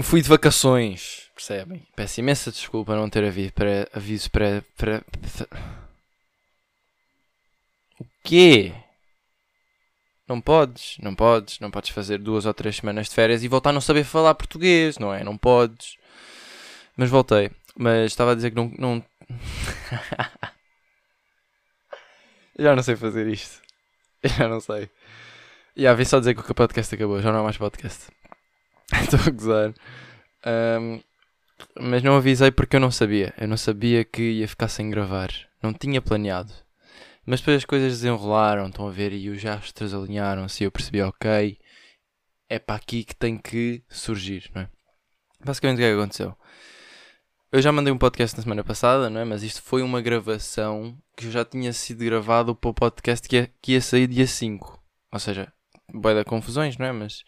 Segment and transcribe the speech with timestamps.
[0.00, 1.86] Me fui de vacações, percebem?
[1.94, 5.04] Peço imensa desculpa não ter aviso para aviso para, para...
[7.98, 8.72] O quê?
[10.26, 13.68] Não podes, não podes, não podes fazer duas ou três semanas de férias e voltar
[13.68, 15.22] a não saber falar português, não é?
[15.22, 15.98] Não podes.
[16.96, 17.50] Mas voltei.
[17.76, 18.72] Mas estava a dizer que não.
[18.78, 19.04] não...
[22.58, 23.60] já não sei fazer isto.
[24.24, 24.88] Já não sei.
[25.76, 28.06] E yeah, vim só dizer que o podcast acabou, já não há mais podcast.
[29.02, 29.74] Estou a gozar.
[30.46, 31.00] Um,
[31.80, 33.34] mas não avisei porque eu não sabia.
[33.38, 35.30] Eu não sabia que ia ficar sem gravar.
[35.62, 36.52] Não tinha planeado.
[37.26, 41.58] Mas depois as coisas desenrolaram, estão a ver, e os astros alinharam-se eu percebi, ok,
[42.48, 44.68] é para aqui que tem que surgir, não é?
[45.44, 46.36] Basicamente o que é que aconteceu?
[47.52, 49.24] Eu já mandei um podcast na semana passada, não é?
[49.24, 53.80] Mas isto foi uma gravação que já tinha sido gravado para o podcast que ia,
[53.80, 54.80] sair dia 5.
[55.12, 55.52] Ou seja,
[55.92, 56.92] vai dar confusões, não é?
[56.92, 57.24] Mas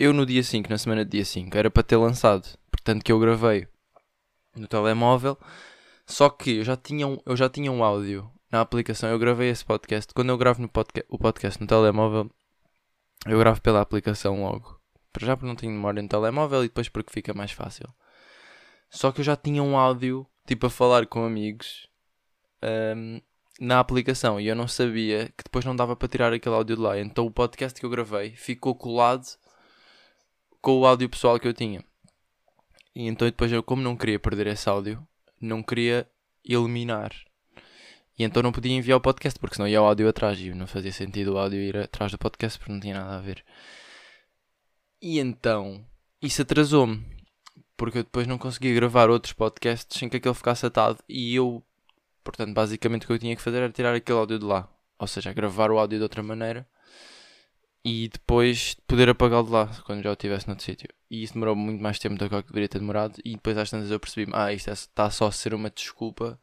[0.00, 2.48] eu no dia 5, na semana de dia 5, era para ter lançado.
[2.70, 3.68] Portanto que eu gravei
[4.56, 5.38] no telemóvel.
[6.06, 9.10] Só que eu já tinha um, eu já tinha um áudio na aplicação.
[9.10, 10.14] Eu gravei esse podcast.
[10.14, 12.30] Quando eu gravo no podca o podcast no telemóvel,
[13.26, 14.80] eu gravo pela aplicação logo.
[15.12, 17.86] Para já porque não tenho memória no telemóvel e depois porque fica mais fácil.
[18.88, 21.86] Só que eu já tinha um áudio, tipo a falar com amigos,
[22.96, 23.20] um,
[23.60, 24.40] na aplicação.
[24.40, 26.98] E eu não sabia que depois não dava para tirar aquele áudio de lá.
[26.98, 29.26] Então o podcast que eu gravei ficou colado
[30.60, 31.84] com o áudio pessoal que eu tinha.
[32.94, 35.06] E então depois eu, como não queria perder esse áudio,
[35.40, 36.06] não queria
[36.44, 37.12] eliminar
[38.20, 40.66] e então não podia enviar o podcast, porque senão ia o áudio atrás e não
[40.66, 43.42] fazia sentido o áudio ir atrás do podcast porque não tinha nada a ver.
[45.00, 45.82] E então
[46.20, 47.02] isso atrasou-me,
[47.78, 51.64] porque eu depois não conseguia gravar outros podcasts sem que aquele ficasse atado e eu,
[52.22, 54.68] portanto, basicamente o que eu tinha que fazer era tirar aquele áudio de lá,
[54.98, 56.68] ou seja, gravar o áudio de outra maneira
[57.84, 60.88] e depois poder apagá-lo de lá quando já o tivesse noutro sítio.
[61.10, 63.20] E isso demorou muito mais tempo do que eu deveria ter demorado.
[63.24, 66.38] E depois às tantas eu percebi-me, ah, isto está é, só a ser uma desculpa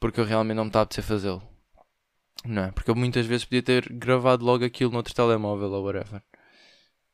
[0.00, 1.42] porque eu realmente não me estava a apetecer fazê-lo.
[2.44, 2.70] Não é?
[2.70, 6.22] Porque eu muitas vezes podia ter gravado logo aquilo noutro telemóvel ou whatever.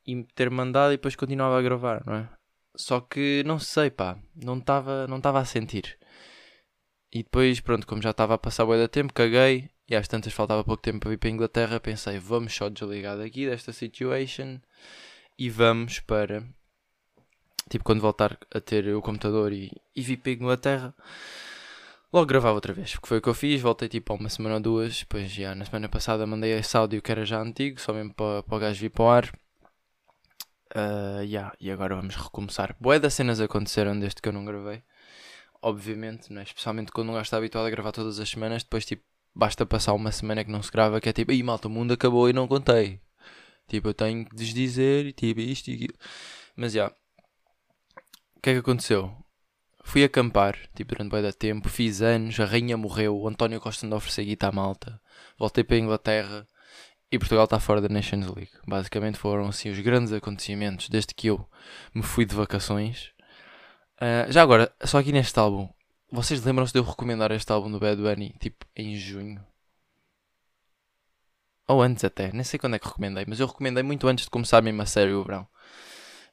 [0.05, 2.29] E ter mandado e depois continuava a gravar, não é?
[2.75, 5.97] Só que não sei, pá, não estava não a sentir.
[7.11, 9.69] E depois, pronto, como já estava a passar bué da tempo, caguei.
[9.87, 11.79] E às tantas faltava pouco tempo para vir para a Inglaterra.
[11.79, 14.59] Pensei, vamos só desligar daqui desta situation
[15.37, 16.43] e vamos para.
[17.69, 20.95] Tipo, quando voltar a ter o computador e, e vir para a Inglaterra,
[22.13, 24.55] logo gravava outra vez, porque foi o que eu fiz, voltei tipo há uma semana
[24.55, 27.91] ou duas, depois já na semana passada mandei esse áudio que era já antigo, só
[27.93, 29.31] mesmo para, para o gajo vir para o ar.
[30.75, 32.75] Uh, yeah, e agora vamos recomeçar.
[32.79, 34.83] Boé das cenas aconteceram desde que eu não gravei.
[35.61, 36.43] Obviamente, não é?
[36.43, 39.03] especialmente quando um gajo está habituado a gravar todas as semanas, depois tipo,
[39.35, 41.93] basta passar uma semana que não se grava, que é tipo, aí malta, o mundo
[41.93, 43.01] acabou e não contei.
[43.67, 45.93] Tipo, eu tenho que desdizer e tipo isto e aquilo.
[46.55, 46.83] Mas já.
[46.83, 46.95] Yeah.
[48.35, 49.15] O que é que aconteceu?
[49.83, 53.85] Fui acampar, tipo, durante bem da tempo, fiz anos, a rainha morreu, o António Costa
[53.85, 54.99] andou a oferecer guita à malta,
[55.37, 56.47] voltei para a Inglaterra
[57.11, 58.51] e Portugal está fora da Nations League.
[58.67, 61.47] Basicamente foram assim os grandes acontecimentos desde que eu
[61.93, 63.11] me fui de vacações.
[63.97, 65.69] Uh, já agora, só aqui neste álbum,
[66.11, 69.45] vocês lembram-se de eu recomendar este álbum do Bad Bunny, tipo, em junho?
[71.67, 74.31] Ou antes até, nem sei quando é que recomendei, mas eu recomendei muito antes de
[74.31, 75.47] começar mesmo a sério o verão.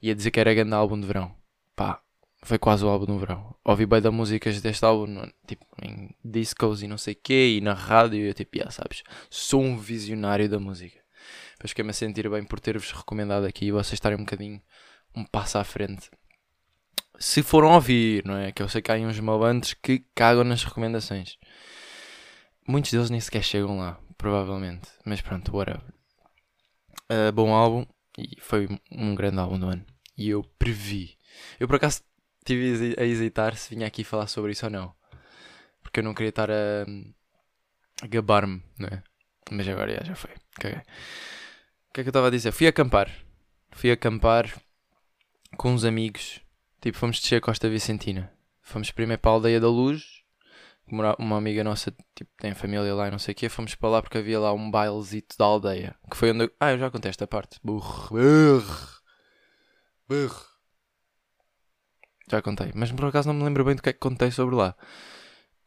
[0.03, 1.35] Ia dizer que era grande álbum de verão.
[1.75, 2.03] Pá,
[2.43, 3.55] foi quase o álbum no verão.
[3.65, 7.73] Ouvi bem da músicas deste álbum, tipo, em discos e não sei quê, e na
[7.73, 11.01] rádio, e eu tipo, yeah, sabes, sou um visionário da música.
[11.53, 14.61] Depois fiquei-me a sentir bem por ter-vos recomendado aqui e vocês estarem um bocadinho
[15.15, 16.11] um passo à frente.
[17.23, 18.51] Se foram ouvir, não é?
[18.51, 21.39] Que eu sei que há uns malandros que cagam nas recomendações.
[22.67, 24.89] Muitos deles nem sequer chegam lá, provavelmente.
[25.05, 25.83] Mas pronto, whatever.
[27.11, 27.87] Uh, bom álbum
[28.19, 29.85] e foi um grande álbum do ano.
[30.17, 31.17] E eu previ.
[31.61, 32.03] Eu por acaso
[32.43, 34.93] Estive a hesitar se vinha aqui falar sobre isso ou não.
[35.81, 36.85] Porque eu não queria estar a,
[38.03, 39.03] a gabar-me, não é?
[39.49, 40.31] Mas agora já, já foi.
[40.57, 40.81] Caguei.
[40.81, 42.51] O que é que eu estava a dizer?
[42.51, 43.09] Fui acampar.
[43.71, 44.53] Fui acampar
[45.57, 46.41] com uns amigos.
[46.83, 48.33] Tipo, fomos descer a Costa Vicentina.
[48.61, 50.21] Fomos primeiro para a Aldeia da Luz.
[50.89, 53.49] Uma amiga nossa tipo, tem família lá e não sei o quê.
[53.49, 55.95] Fomos para lá porque havia lá um bailezito da aldeia.
[56.11, 56.53] Que foi onde eu...
[56.59, 57.61] Ah, eu já contei esta parte.
[57.63, 58.09] Burro.
[58.11, 58.89] Burro.
[60.09, 60.45] Burro.
[62.29, 62.73] Já contei.
[62.75, 64.75] Mas por acaso não me lembro bem do que é que contei sobre lá.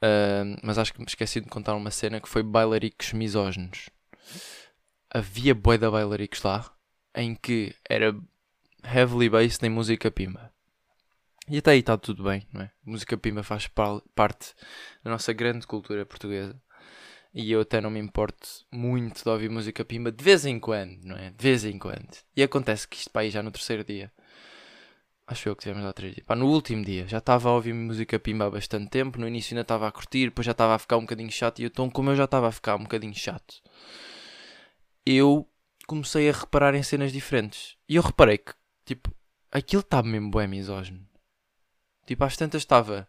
[0.03, 3.89] Uh, mas acho que me esqueci de contar uma cena que foi bailaricos misóginos.
[5.09, 6.69] Havia boi da bailaricos lá
[7.15, 8.13] em que era
[8.83, 10.53] heavily based em música pimba.
[11.47, 12.71] E até aí está tudo bem, não é?
[12.83, 14.53] Música pimba faz parte
[15.03, 16.59] da nossa grande cultura portuguesa.
[17.33, 21.03] E eu até não me importo muito de ouvir música pimba de vez em quando,
[21.03, 21.31] não é?
[21.31, 22.17] De vez em quando.
[22.35, 24.11] E acontece que isto para aí já no terceiro dia
[25.27, 26.25] Acho eu que tivemos lá três dias.
[26.25, 29.19] Pá, no último dia, já estava a ouvir música pimba há bastante tempo.
[29.19, 31.59] No início ainda estava a curtir, depois já estava a ficar um bocadinho chato.
[31.59, 33.55] E então, como eu já estava a ficar um bocadinho chato,
[35.03, 35.49] eu
[35.87, 37.75] comecei a reparar em cenas diferentes.
[37.89, 38.53] E eu reparei que,
[38.85, 39.11] tipo,
[39.51, 41.07] aquilo estava mesmo bué misógino.
[42.05, 43.07] Tipo, às tantas estava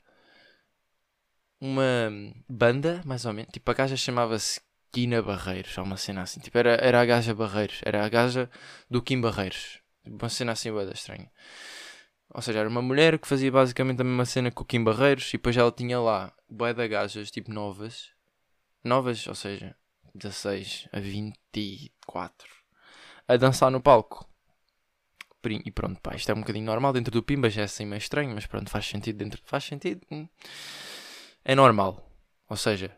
[1.61, 2.11] uma
[2.49, 3.53] banda, mais ou menos.
[3.53, 4.61] Tipo, a gaja chamava-se
[4.93, 6.41] Kina Barreiros, ou uma cena assim.
[6.41, 7.81] Tipo, era, era a gaja Barreiros.
[7.85, 8.51] Era a gaja
[8.91, 9.81] do Kim Barreiros.
[10.05, 11.31] Tipo, uma cena assim bué estranha.
[12.31, 15.29] Ou seja, era uma mulher que fazia basicamente a mesma cena que o Kim Barreiros
[15.29, 18.11] e depois ela tinha lá bué de gajas, tipo novas.
[18.83, 19.77] Novas, ou seja,
[20.15, 22.49] 16 a 24.
[23.29, 24.29] A dançar no palco.
[25.53, 27.99] E pronto, pá, isto é um bocadinho normal dentro do Pimba, já é assim meio
[27.99, 29.41] estranho, mas pronto, faz sentido dentro.
[29.45, 30.01] Faz sentido.
[30.11, 30.29] Hum.
[31.45, 32.11] É normal.
[32.49, 32.97] Ou seja,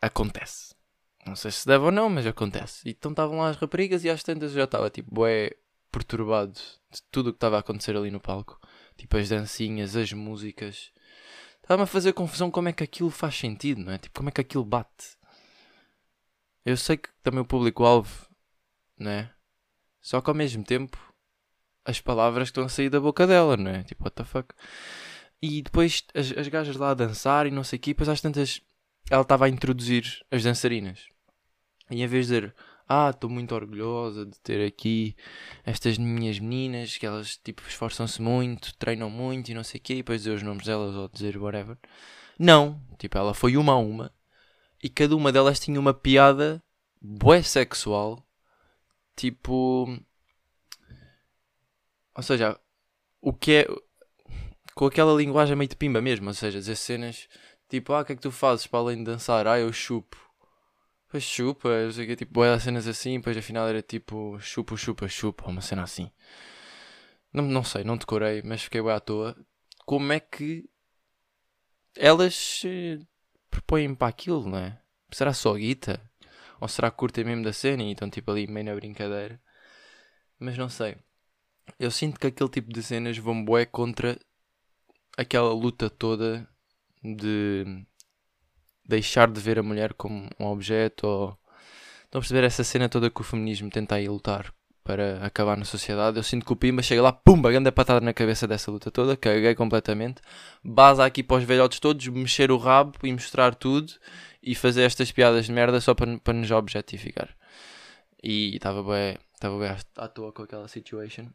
[0.00, 0.74] acontece.
[1.24, 2.88] Não sei se deve ou não, mas acontece.
[2.88, 5.52] E então estavam lá as raparigas e às tantas eu já estava tipo, bué,
[5.90, 8.58] perturbado de tudo o que estava a acontecer ali no palco.
[8.96, 10.90] Tipo as dancinhas, as músicas.
[11.62, 13.98] Estava-me a fazer confusão como é que aquilo faz sentido, não é?
[13.98, 15.16] Tipo, como é que aquilo bate.
[16.64, 18.28] Eu sei que também o público-alvo,
[18.98, 19.32] não é?
[20.00, 21.11] Só que ao mesmo tempo,
[21.84, 23.82] as palavras que estão a sair da boca dela, não é?
[23.82, 24.54] Tipo, what the fuck?
[25.40, 28.20] E depois as, as gajas lá a dançar e não sei o quê, depois às
[28.20, 28.60] tantas
[29.10, 31.06] ela estava a introduzir as dançarinas.
[31.90, 32.54] E em vez de dizer
[32.88, 35.16] ah, estou muito orgulhosa de ter aqui
[35.64, 39.94] estas minhas meninas que elas tipo esforçam-se muito, treinam muito e não sei o quê,
[39.94, 41.78] e depois dizer os nomes delas ou dizer whatever.
[42.38, 44.12] Não, tipo, ela foi uma a uma
[44.82, 46.62] e cada uma delas tinha uma piada
[47.00, 48.24] bué sexual,
[49.16, 49.86] tipo.
[52.14, 52.58] Ou seja,
[53.20, 53.66] o que é.
[54.74, 57.28] Com aquela linguagem meio de pimba mesmo, ou seja, dizer cenas
[57.68, 59.46] tipo, ah, o que é que tu fazes para além de dançar?
[59.46, 60.16] Ah, eu chupo.
[61.06, 65.08] Depois chupa, eu sei que tipo, boa cenas assim, depois afinal era tipo chupa, chupa,
[65.08, 66.10] chupa, uma cena assim.
[67.32, 69.36] Não, não sei, não decorei, mas fiquei bem à toa.
[69.86, 70.68] Como é que
[71.96, 72.62] elas
[73.50, 74.80] propõem para aquilo, não é?
[75.10, 76.00] Será só guita?
[76.60, 79.40] Ou será que curtem mesmo da cena e estão tipo ali meio na brincadeira?
[80.38, 80.96] Mas não sei.
[81.78, 84.18] Eu sinto que aquele tipo de cenas vão bué contra
[85.16, 86.48] aquela luta toda
[87.02, 87.84] de
[88.84, 91.38] deixar de ver a mulher como um objeto ou
[92.04, 94.52] estão a perceber essa cena toda que o feminismo tenta aí lutar
[94.84, 96.16] para acabar na sociedade.
[96.16, 99.16] Eu sinto que o Pimba chega lá, pumba, grande patada na cabeça dessa luta toda,
[99.16, 100.20] caguei completamente.
[100.62, 103.92] Basa aqui para os velhotes todos, mexer o rabo e mostrar tudo
[104.42, 107.28] e fazer estas piadas de merda só para, para nos objetificar.
[108.22, 111.28] E estava bem, estava bem à toa com aquela situation.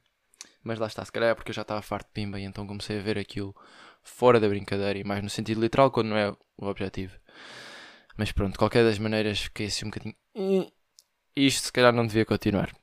[0.68, 2.68] Mas lá está, se calhar é porque eu já estava farto de Pimba e então
[2.68, 3.56] comecei a ver aquilo
[4.04, 7.18] fora da brincadeira e mais no sentido literal quando não é o objetivo.
[8.18, 10.16] Mas pronto, de qualquer das maneiras fiquei assim um bocadinho.
[11.34, 12.75] Isto se calhar não devia continuar.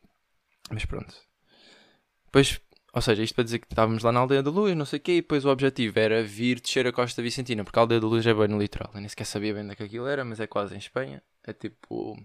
[0.71, 1.15] Mas pronto.
[2.25, 2.59] Depois,
[2.95, 5.03] ou seja, isto para dizer que estávamos lá na Aldeia da Luz, não sei o
[5.03, 8.07] quê, e depois o objetivo era vir descer a Costa Vicentina, porque a Aldeia da
[8.07, 8.91] Luz é bem no litoral.
[8.95, 11.23] Eu nem sequer sabia bem onde é aquilo era, mas é quase em Espanha.
[11.47, 12.17] É tipo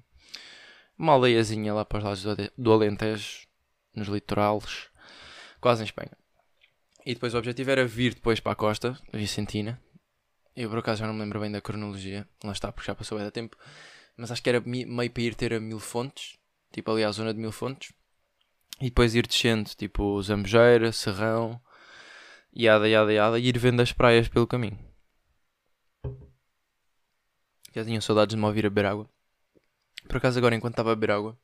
[0.97, 3.45] uma aldeiazinha lá para os lados do Alentejo,
[3.93, 4.87] nos litorales,
[5.59, 6.11] quase em Espanha.
[7.05, 9.81] E depois o objetivo era vir depois para a Costa Vicentina,
[10.55, 13.17] eu por acaso já não me lembro bem da cronologia, lá está, porque já passou
[13.17, 13.55] bem da tempo.
[14.17, 16.37] Mas acho que era meio para ir ter a mil fontes,
[16.69, 17.93] tipo ali à zona de mil fontes.
[18.81, 21.61] E depois ir descendo, tipo Zambujeira, Serrão,
[22.53, 24.77] yada, yada, yada, e ir vendo as praias pelo caminho.
[27.73, 29.09] Já tinha saudades de me ouvir a beber água.
[30.09, 31.39] Por acaso agora, enquanto estava a beber água,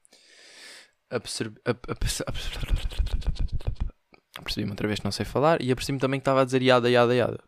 [4.37, 6.89] apercebi-me outra vez que não sei falar e apercebi-me também que estava a dizer yada,
[6.89, 7.43] yada, yada.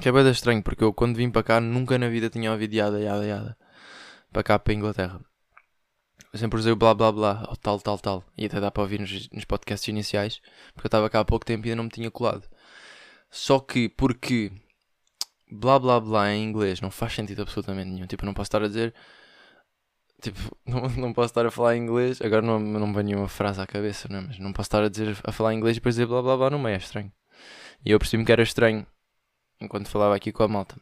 [0.00, 2.74] Que é bem estranho, porque eu quando vim para cá nunca na vida tinha ouvido
[2.74, 3.56] yada, yada, yada.
[4.32, 5.20] Para cá, para a Inglaterra.
[6.32, 8.24] Eu sempre usei o blá blá blá, ou tal, tal, tal.
[8.36, 10.40] E até dá para ouvir nos, nos podcasts iniciais,
[10.74, 12.46] porque eu estava cá há pouco tempo e ainda não me tinha colado.
[13.30, 14.52] Só que, porque
[15.50, 18.06] blá blá blá em inglês não faz sentido absolutamente nenhum.
[18.06, 18.94] Tipo, eu não posso estar a dizer.
[20.20, 22.20] Tipo, não, não posso estar a falar inglês.
[22.22, 24.20] Agora não, não me vem nenhuma frase à cabeça, não é?
[24.22, 26.50] Mas não posso estar a, dizer, a falar inglês e depois dizer blá blá blá
[26.50, 26.74] no meio.
[26.74, 27.12] É estranho.
[27.84, 28.86] E eu percebi-me que era estranho
[29.60, 30.76] enquanto falava aqui com a malta.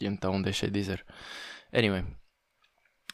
[0.00, 1.04] E então deixei de dizer.
[1.72, 2.04] Anyway,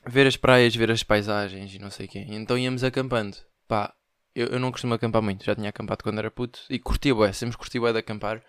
[0.07, 2.27] ver as praias, ver as paisagens e não sei o quê.
[2.29, 3.37] Então íamos acampando.
[3.67, 3.95] Pá,
[4.35, 7.33] eu, eu não costumo acampar muito, já tinha acampado quando era puto e curti bué,
[7.33, 8.43] sempre curti bué de acampar,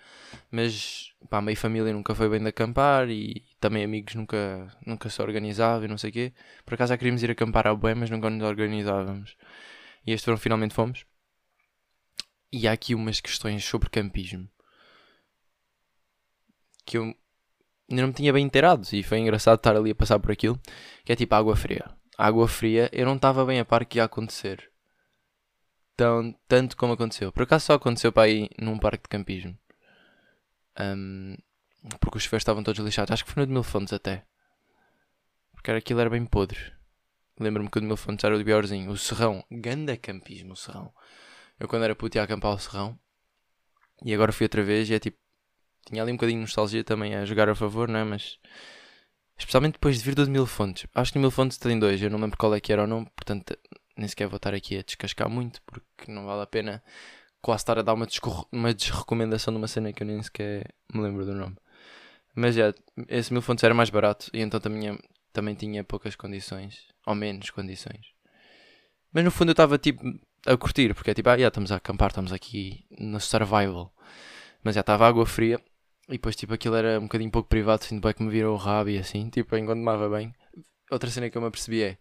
[0.51, 5.21] mas pá, meio família nunca foi bem de acampar e também amigos nunca, nunca se
[5.21, 6.33] organizavam e não sei o quê.
[6.65, 9.35] Por acaso já queríamos ir acampar ao bué, mas nunca nos organizávamos.
[10.05, 11.05] E este verão finalmente fomos.
[12.51, 14.49] E há aqui umas questões sobre campismo
[16.85, 17.03] que eu
[17.89, 20.59] ainda não me tinha bem inteirado e foi engraçado estar ali a passar por aquilo,
[21.05, 21.89] que é tipo água fria.
[22.17, 24.70] água fria, eu não estava bem a par que ia acontecer.
[25.95, 27.31] Tão, tanto como aconteceu.
[27.31, 29.57] Por acaso só aconteceu para ir num parque de campismo.
[30.79, 31.35] Um,
[31.99, 33.11] porque os chuveiros estavam todos lixados.
[33.11, 34.25] Acho que foi no de Mil Fontes até.
[35.53, 36.59] Porque aquilo era bem podre.
[37.39, 38.91] Lembro-me que o de Mil Fontes era o de piorzinho.
[38.91, 39.43] O Serrão.
[39.51, 40.93] Ganda campismo, o Serrão.
[41.59, 42.97] Eu quando era puto ia acampar o Serrão.
[44.03, 45.17] E agora fui outra vez e é tipo.
[45.85, 48.03] Tinha ali um bocadinho de nostalgia também a jogar a favor, não é?
[48.03, 48.39] Mas.
[49.37, 50.85] Especialmente depois de vir do de Mil Fontes.
[50.93, 52.01] Acho que Mil Fontes tem dois.
[52.01, 53.05] Eu não lembro qual é que era ou não.
[53.05, 53.57] Portanto,
[53.97, 55.61] nem sequer vou estar aqui a descascar muito.
[55.63, 56.83] Porque não vale a pena
[57.41, 58.07] quase estar a dar uma,
[58.51, 61.57] uma desrecomendação de uma cena que eu nem sequer me lembro do nome.
[62.35, 62.73] Mas já,
[63.07, 64.97] esse Mil Fontes era mais barato e então também,
[65.33, 66.87] também tinha poucas condições.
[67.05, 68.13] Ou menos condições.
[69.11, 70.01] Mas no fundo eu estava tipo
[70.45, 73.93] a curtir, porque é tipo, ah, já estamos a acampar, estamos aqui no survival.
[74.63, 75.59] Mas já estava água fria
[76.07, 78.57] e depois tipo aquilo era um bocadinho pouco privado, sinto bem que me viram o
[78.57, 80.33] rabo e assim, tipo, enquanto tomava bem.
[80.89, 81.97] Outra cena que eu me apercebi é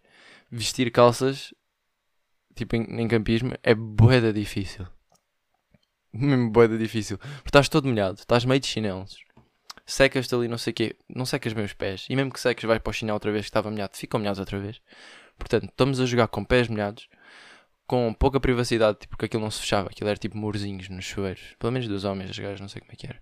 [0.49, 1.53] vestir calças,
[2.55, 4.87] tipo em, em campismo, é boeda difícil.
[6.13, 7.17] Mesmo boeda difícil.
[7.17, 9.17] Porque estás todo molhado, estás meio de chinelos.
[9.85, 12.05] Secas-te ali, não sei o quê, não secas bem os pés.
[12.09, 14.39] E mesmo que secas, vais para o chinelo outra vez que estava molhado, ficam molhados
[14.39, 14.81] outra vez.
[15.37, 17.07] Portanto, estamos a jogar com pés molhados
[17.91, 21.55] com pouca privacidade, tipo, porque aquilo não se fechava, aquilo era tipo murzinhos nos chuveiros,
[21.59, 23.21] pelo menos dos homens, as gajas não sei como é que era.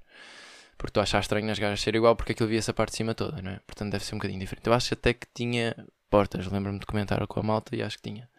[0.77, 3.15] Porque tu achas estranho nas gajas ser igual porque aquilo via-se a parte de cima
[3.15, 3.59] toda, não é?
[3.65, 4.67] Portanto deve ser um bocadinho diferente.
[4.67, 5.75] Eu acho até que tinha
[6.07, 8.29] portas, lembro-me de comentar com a malta e acho que tinha.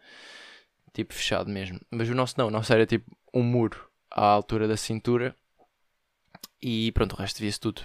[0.92, 1.80] Tipo fechado mesmo.
[1.90, 5.35] Mas o nosso não, o nosso era tipo um muro à altura da cintura
[6.61, 7.82] e pronto, o resto via-se tudo.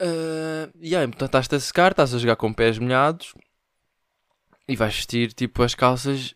[0.00, 3.34] Uh, e aí, portanto, estás a secar, estás a jogar com pés molhados
[4.68, 6.34] e vais vestir tipo as calças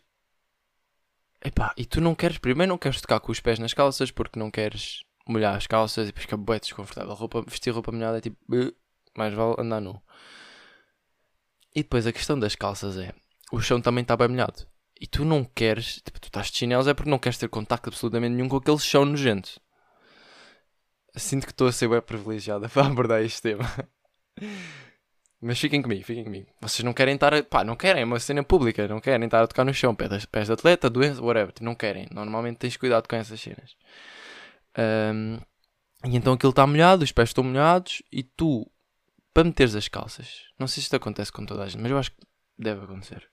[1.43, 4.37] Epá, e tu não queres, primeiro não queres tocar com os pés nas calças porque
[4.37, 7.13] não queres molhar as calças e depois fica bué desconfortável.
[7.15, 8.37] Roupa, vestir roupa molhada é tipo,
[9.17, 9.99] mais vale andar nu.
[11.75, 13.13] E depois a questão das calças é,
[13.51, 14.67] o chão também está bem molhado.
[15.01, 17.89] E tu não queres, tipo, tu estás de chinelos é porque não queres ter contacto
[17.89, 19.59] absolutamente nenhum com aquele chão nojento.
[21.15, 23.65] Sinto que estou a ser bem privilegiada para abordar este tema.
[25.41, 26.47] Mas fiquem comigo, fiquem comigo.
[26.61, 27.33] Vocês não querem estar.
[27.33, 28.87] A, pá, não querem, é uma cena pública.
[28.87, 31.51] Não querem estar a tocar no chão, pés, pés de atleta, doença, whatever.
[31.61, 32.07] Não querem.
[32.11, 33.75] Normalmente tens cuidado com essas cenas.
[34.77, 35.39] Um,
[36.05, 38.69] e então aquilo está molhado, os pés estão molhados e tu,
[39.33, 41.97] para meteres as calças, não sei se isto acontece com toda a gente, mas eu
[41.97, 42.21] acho que
[42.57, 43.30] deve acontecer.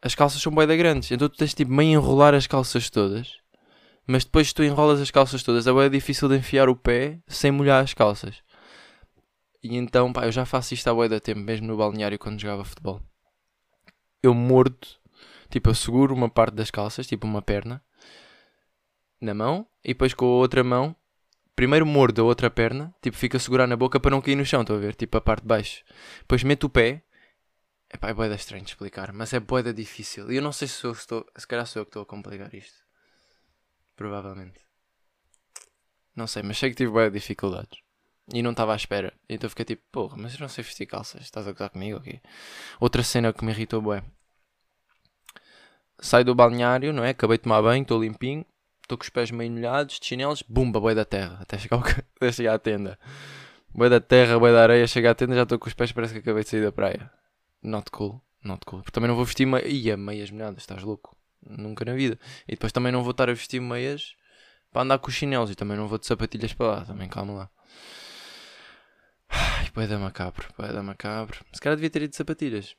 [0.00, 3.36] As calças são bem da grandes, então tu tens tipo meio enrolar as calças todas,
[4.06, 7.50] mas depois tu enrolas as calças todas, é bem difícil de enfiar o pé sem
[7.50, 8.42] molhar as calças.
[9.62, 12.40] E então, pá, eu já faço isto há boia da tempo, mesmo no balneário quando
[12.40, 13.02] jogava futebol.
[14.22, 14.86] Eu mordo,
[15.50, 17.82] tipo, eu seguro uma parte das calças, tipo uma perna,
[19.20, 20.94] na mão, e depois com a outra mão,
[21.56, 24.44] primeiro mordo a outra perna, tipo, fica a segurar na boca para não cair no
[24.44, 24.94] chão, estou a ver?
[24.94, 25.82] Tipo, a parte de baixo.
[26.20, 27.02] Depois meto o pé,
[27.90, 30.30] é pá, é boeda estranho de explicar, mas é boeda difícil.
[30.30, 32.52] E eu não sei se, eu estou, se calhar sou eu que estou a complicar
[32.54, 32.84] isto.
[33.96, 34.60] Provavelmente.
[36.14, 37.80] Não sei, mas sei que tive boeda dificuldades.
[38.32, 39.12] E não estava à espera.
[39.28, 41.22] Então fiquei tipo, porra, mas eu não sei vestir calças.
[41.22, 42.20] Estás a gozar comigo aqui?
[42.78, 44.02] Outra cena que me irritou, bué.
[45.98, 47.10] Saio do balneário, não é?
[47.10, 48.44] Acabei de tomar banho, estou limpinho.
[48.82, 50.42] Estou com os pés meio molhados, de chinelos.
[50.42, 51.38] Bumba, boi da terra.
[51.40, 51.82] Até chegar, ao...
[52.16, 52.98] Até chegar à tenda.
[53.74, 54.86] Boi da terra, boi da areia.
[54.86, 57.10] Chega à tenda, já estou com os pés, parece que acabei de sair da praia.
[57.62, 58.22] Not cool.
[58.44, 58.82] Not cool.
[58.82, 59.60] Porque também não vou vestir me...
[59.62, 60.62] Ia, meias molhadas.
[60.62, 61.16] Estás louco?
[61.40, 62.18] Nunca na vida.
[62.46, 64.14] E depois também não vou estar a vestir meias
[64.70, 65.50] para andar com os chinelos.
[65.50, 66.84] E também não vou de sapatilhas para lá.
[66.84, 67.50] Também calma lá.
[69.28, 71.44] Ai, boeda macabro, boeda macabro.
[71.52, 72.76] Se calhar devia ter ido de sapatilhas.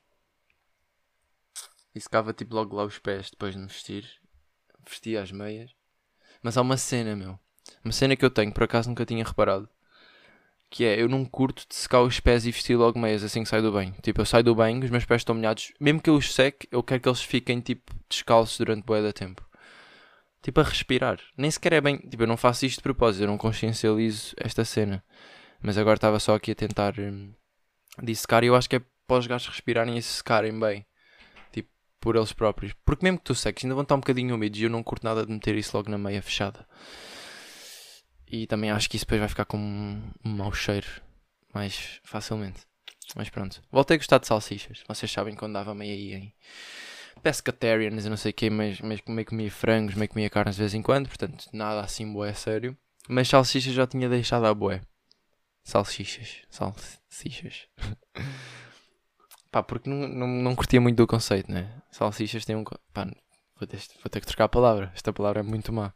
[1.94, 4.06] E secava tipo logo lá os pés depois de me vestir.
[4.88, 5.76] Vestia as meias.
[6.42, 7.40] Mas há uma cena, meu.
[7.84, 9.70] Uma cena que eu tenho, por acaso nunca tinha reparado.
[10.70, 13.50] Que é, eu não curto de secar os pés e vestir logo meias assim que
[13.50, 13.96] saio do banho.
[14.04, 15.74] Tipo, eu saio do banho, os meus pés estão molhados.
[15.80, 19.12] Mesmo que eu os seque, eu quero que eles fiquem tipo descalços durante boa da
[19.12, 19.44] tempo.
[20.42, 21.20] Tipo, a respirar.
[21.38, 21.98] Nem sequer é bem.
[21.98, 25.04] Tipo, eu não faço isto de propósito, eu não consciencializo esta cena.
[25.62, 27.34] Mas agora estava só aqui a tentar hum,
[28.02, 30.86] dissecar e eu acho que é para os gajos respirarem e se secarem bem.
[31.52, 32.74] Tipo, por eles próprios.
[32.86, 35.04] Porque mesmo que tu seques, ainda vão estar um bocadinho úmidos e eu não curto
[35.04, 36.66] nada de meter isso logo na meia fechada.
[38.30, 40.88] E também acho que isso depois vai ficar com um, mau cheiro
[41.54, 42.62] mais facilmente.
[43.16, 43.62] Mas pronto.
[43.72, 44.84] Voltei a gostar de salsichas.
[44.88, 46.34] Vocês sabem quando dava meio aí em
[47.24, 50.62] pescatarians e não sei o quê, mas, mas meio comia frangos, meio comia carnes de
[50.62, 52.78] vez em quando, portanto nada assim boé sério.
[53.08, 54.82] Mas salsichas já tinha deixado a boé.
[55.64, 56.38] Salsichas.
[56.50, 57.68] Salsichas.
[59.52, 61.82] Pá, porque não, não, não curtia muito do conceito, né?
[61.92, 62.64] Salsichas tem um.
[62.64, 63.06] Pá,
[63.60, 64.92] vou ter, vou ter que trocar a palavra.
[64.94, 65.92] Esta palavra é muito má.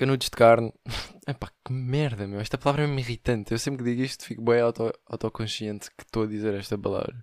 [0.00, 0.72] Canudos de carne.
[1.28, 2.40] Epá, que merda, meu.
[2.40, 3.52] Esta palavra é mesmo irritante.
[3.52, 7.22] Eu sempre que digo isto fico bem auto, autoconsciente que estou a dizer esta palavra.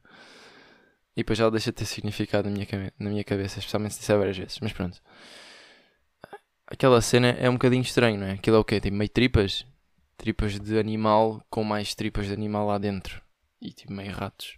[1.15, 4.15] E depois ela deixa de ter significado na minha, na minha cabeça, especialmente se disser
[4.15, 4.60] várias vezes.
[4.62, 5.01] Mas pronto.
[6.67, 8.34] Aquela cena é um bocadinho estranho, não é?
[8.34, 8.79] Aquilo é o quê?
[8.79, 9.65] Tipo meio tripas?
[10.15, 13.24] Tripas de animal com mais tripas de animal lá dentro.
[13.60, 14.55] E tipo meio ratos.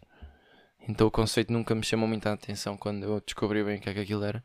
[0.90, 3.94] Então o conceito nunca me chamou muita atenção quando eu descobri bem o que é
[3.94, 4.44] que aquilo era.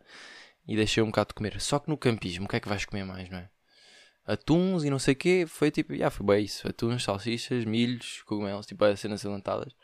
[0.64, 1.60] E deixei um bocado de comer.
[1.60, 3.53] Só que no campismo, o que é que vais comer mais, não é?
[4.26, 5.44] Atuns e não sei o quê.
[5.46, 6.66] Foi tipo, já foi bem isso.
[6.68, 9.74] Atuns, salsichas, milhos, cogumelos, tipo as cenas alantadas.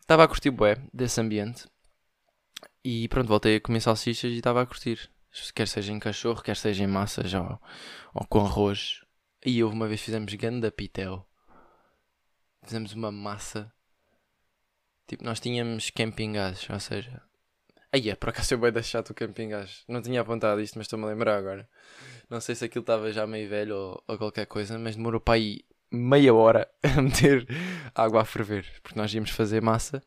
[0.00, 1.66] Estava a curtir bué desse ambiente.
[2.84, 5.10] E pronto, voltei a comer salsichas e estava a curtir.
[5.54, 7.60] Quer seja em cachorro, quer seja em massa já, ou,
[8.14, 9.02] ou com arroz.
[9.44, 11.28] E houve uma vez fizemos ganda pitel.
[12.62, 13.72] Fizemos uma massa.
[15.06, 17.22] Tipo, nós tínhamos camping gás, ou seja...
[17.96, 19.82] Aí é, por acaso eu bem da chato o camping gás.
[19.88, 21.66] Não tinha apontado isto, mas estou-me a lembrar agora.
[22.28, 25.36] Não sei se aquilo estava já meio velho ou, ou qualquer coisa, mas demorou para
[25.36, 27.48] aí meia hora a meter
[27.94, 28.66] água a ferver.
[28.82, 30.02] Porque nós íamos fazer massa.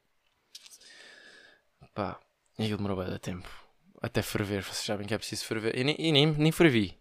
[1.96, 2.20] Pá,
[2.60, 3.50] e aquilo demorou bem da tempo.
[4.00, 5.76] Até ferver, vocês sabem que é preciso ferver.
[5.76, 6.96] E nem, e nem, nem fervi.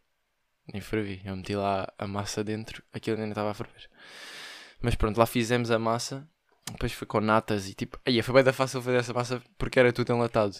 [0.72, 1.20] Nem fervi.
[1.22, 3.90] Eu meti lá a massa dentro, aquilo ainda estava a ferver.
[4.80, 6.26] Mas pronto, lá fizemos a massa.
[6.72, 8.00] Depois foi com natas e tipo.
[8.06, 10.56] Aí foi bem da fácil fazer essa massa porque era tudo enlatado.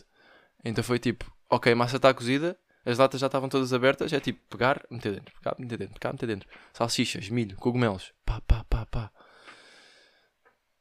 [0.64, 4.20] Então foi tipo, ok, a massa está cozida, as latas já estavam todas abertas, é
[4.20, 6.48] tipo pegar, meter dentro, pegar, meter dentro, pegar, meter dentro.
[6.72, 9.12] Salsichas, milho, cogumelos, pá, pá, pá, pá.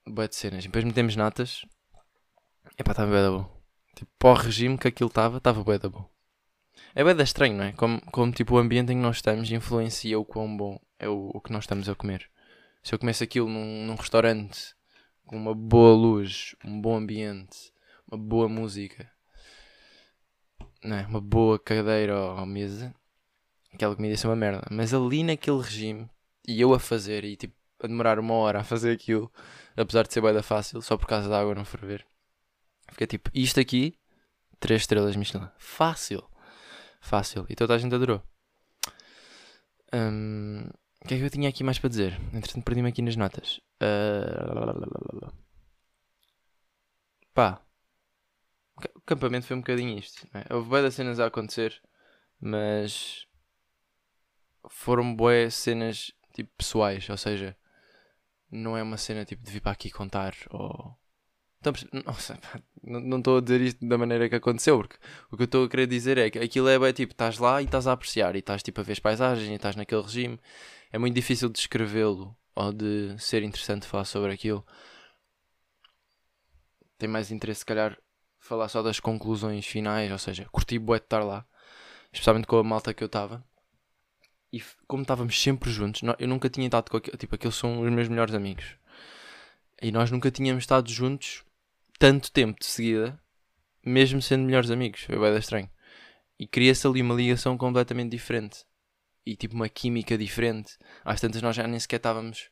[0.05, 0.63] Boa de cenas.
[0.63, 1.65] E depois metemos natas.
[2.77, 3.61] Epá, estava bem da bom.
[3.95, 6.09] Tipo, para o regime que aquilo estava, estava bem da bom.
[6.95, 7.71] É bem da estranho, não é?
[7.73, 11.29] Como, como tipo o ambiente em que nós estamos influencia o quão bom é o,
[11.33, 12.29] o que nós estamos a comer.
[12.83, 14.73] Se eu comesse aquilo num, num restaurante
[15.25, 17.73] com uma boa luz, um bom ambiente,
[18.09, 19.11] uma boa música,
[20.83, 21.05] não é?
[21.05, 22.93] uma boa cadeira ou, mesa,
[23.73, 24.65] aquela comida ia ser uma merda.
[24.71, 26.09] Mas ali naquele regime,
[26.47, 29.31] e eu a fazer, e tipo, a demorar uma hora a fazer aquilo,
[29.75, 32.05] apesar de ser bem da fácil, só por causa da água não ferver,
[32.89, 33.97] fica tipo, isto aqui,
[34.59, 35.47] 3 estrelas Michelin.
[35.57, 36.23] Fácil.
[36.99, 37.45] Fácil.
[37.49, 38.21] E toda a gente adorou.
[39.93, 40.67] Hum,
[41.03, 42.19] o que é que eu tinha aqui mais para dizer?
[42.33, 43.61] Entretanto, perdi-me aqui nas notas.
[43.81, 45.31] Uh,
[47.33, 47.61] pá.
[48.95, 50.27] O campamento foi um bocadinho isto.
[50.33, 50.45] Né?
[50.49, 51.81] Houve boas cenas a acontecer,
[52.39, 53.27] mas
[54.69, 57.57] foram boas cenas tipo pessoais, ou seja,
[58.51, 60.95] não é uma cena tipo de vir para aqui contar ou.
[61.59, 61.73] Então,
[62.83, 64.97] não estou a dizer isto da maneira que aconteceu, porque
[65.31, 67.61] o que eu estou a querer dizer é que aquilo é bem tipo, estás lá
[67.61, 70.39] e estás a apreciar, e estás tipo a ver as paisagens, e estás naquele regime.
[70.91, 74.65] É muito difícil descrevê-lo ou de ser interessante falar sobre aquilo.
[76.97, 77.97] Tem mais interesse, se calhar,
[78.39, 81.45] falar só das conclusões finais, ou seja, curti bué de estar lá,
[82.11, 83.43] especialmente com a malta que eu estava.
[84.51, 87.91] E como estávamos sempre juntos, eu nunca tinha estado com aquele, tipo, aqueles são os
[87.91, 88.77] meus melhores amigos.
[89.81, 91.43] E nós nunca tínhamos estado juntos
[91.99, 93.19] tanto tempo de seguida,
[93.85, 95.01] mesmo sendo melhores amigos.
[95.01, 95.69] Foi bem estranho.
[96.39, 98.65] E cria-se ali uma ligação completamente diferente.
[99.25, 100.77] E tipo uma química diferente.
[101.03, 102.49] Às tantas nós já nem sequer estávamos.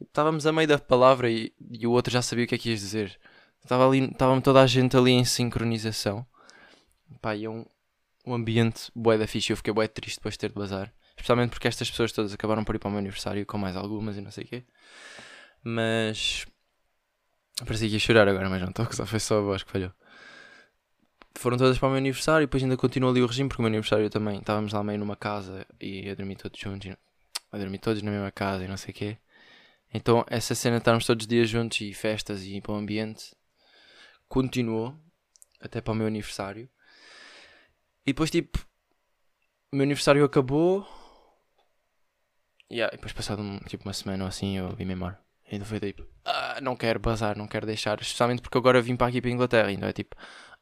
[0.00, 2.70] Estávamos a meio da palavra e, e o outro já sabia o que é que
[2.70, 3.18] ias dizer.
[3.64, 6.24] Estava ali, estava toda a gente ali em sincronização.
[7.20, 7.64] Pá, e é um,
[8.26, 9.52] um ambiente bué da fixe.
[9.52, 10.92] Eu fiquei bué triste depois de ter de bazar.
[11.16, 14.18] Especialmente porque estas pessoas todas acabaram por ir para o meu aniversário, com mais algumas
[14.18, 14.64] e não sei o quê.
[15.62, 16.46] Mas.
[17.64, 19.92] Parecia que ia chorar agora, mas não estou acusar, foi só a voz que falhou.
[21.36, 23.64] Foram todas para o meu aniversário e depois ainda continuou ali o regime, porque o
[23.64, 24.40] meu aniversário também.
[24.40, 26.94] Estávamos lá meio numa casa e a dormir todos juntos,
[27.50, 29.16] a dormir todos na mesma casa e não sei o quê.
[29.92, 33.34] Então essa cena de estarmos todos os dias juntos e festas e para o ambiente
[34.34, 34.92] continuou
[35.60, 36.68] até para o meu aniversário.
[38.04, 38.58] E depois tipo,
[39.72, 40.84] o meu aniversário acabou.
[42.68, 45.20] Yeah, e depois passado um, tipo uma semana ou assim eu vim-me embora.
[45.50, 49.06] Ainda foi tipo, ah, não quero bazar, não quero deixar, especialmente porque agora vim para
[49.06, 49.70] aqui para a Inglaterra.
[49.70, 50.16] Então é tipo,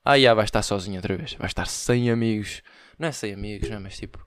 [0.04, 2.62] ah, já vai estar sozinho outra vez, vai estar sem amigos.
[2.98, 3.80] Não é sem amigos, não é?
[3.80, 4.22] Mas tipo,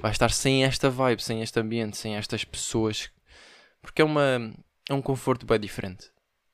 [0.00, 3.10] vai estar sem esta vibe, sem este ambiente, sem estas pessoas.
[3.80, 4.52] Porque é uma
[4.90, 6.11] é um conforto bem diferente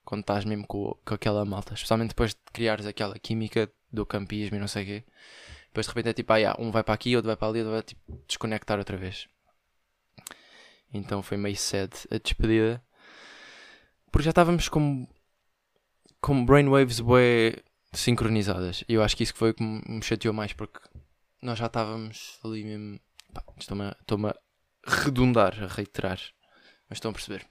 [0.09, 4.57] quando estás mesmo com, com aquela malta, especialmente depois de criares aquela química do campismo
[4.57, 5.05] e não sei o quê.
[5.67, 7.59] Depois de repente é tipo, ah, yeah, um vai para aqui, outro vai para ali,
[7.59, 9.29] outro vai tipo, desconectar outra vez.
[10.95, 12.83] Então foi meio sad a despedida.
[14.11, 15.07] Porque já estávamos com,
[16.23, 18.83] com brainwaves bué sincronizadas.
[18.89, 20.81] E eu acho que isso foi que me chateou mais porque
[21.43, 22.99] nós já estávamos ali mesmo.
[23.59, 24.35] Estou-me a, estou a
[24.87, 26.19] redundar, a reiterar.
[26.89, 27.47] Mas estão a perceber.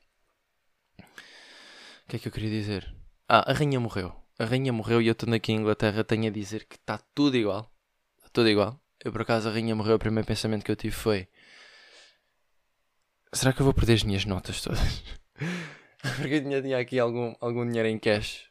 [2.07, 2.95] O que é que eu queria dizer?
[3.27, 4.15] Ah, a rainha morreu.
[4.39, 7.35] A rainha morreu e eu estou aqui em Inglaterra tenho a dizer que está tudo
[7.35, 7.69] igual.
[8.15, 8.79] Está tudo igual.
[9.03, 11.27] Eu por acaso a rainha morreu, o primeiro pensamento que eu tive foi.
[13.33, 14.79] Será que eu vou perder as minhas notas todas?
[16.15, 18.49] Porque eu tinha, tinha aqui algum, algum dinheiro em cash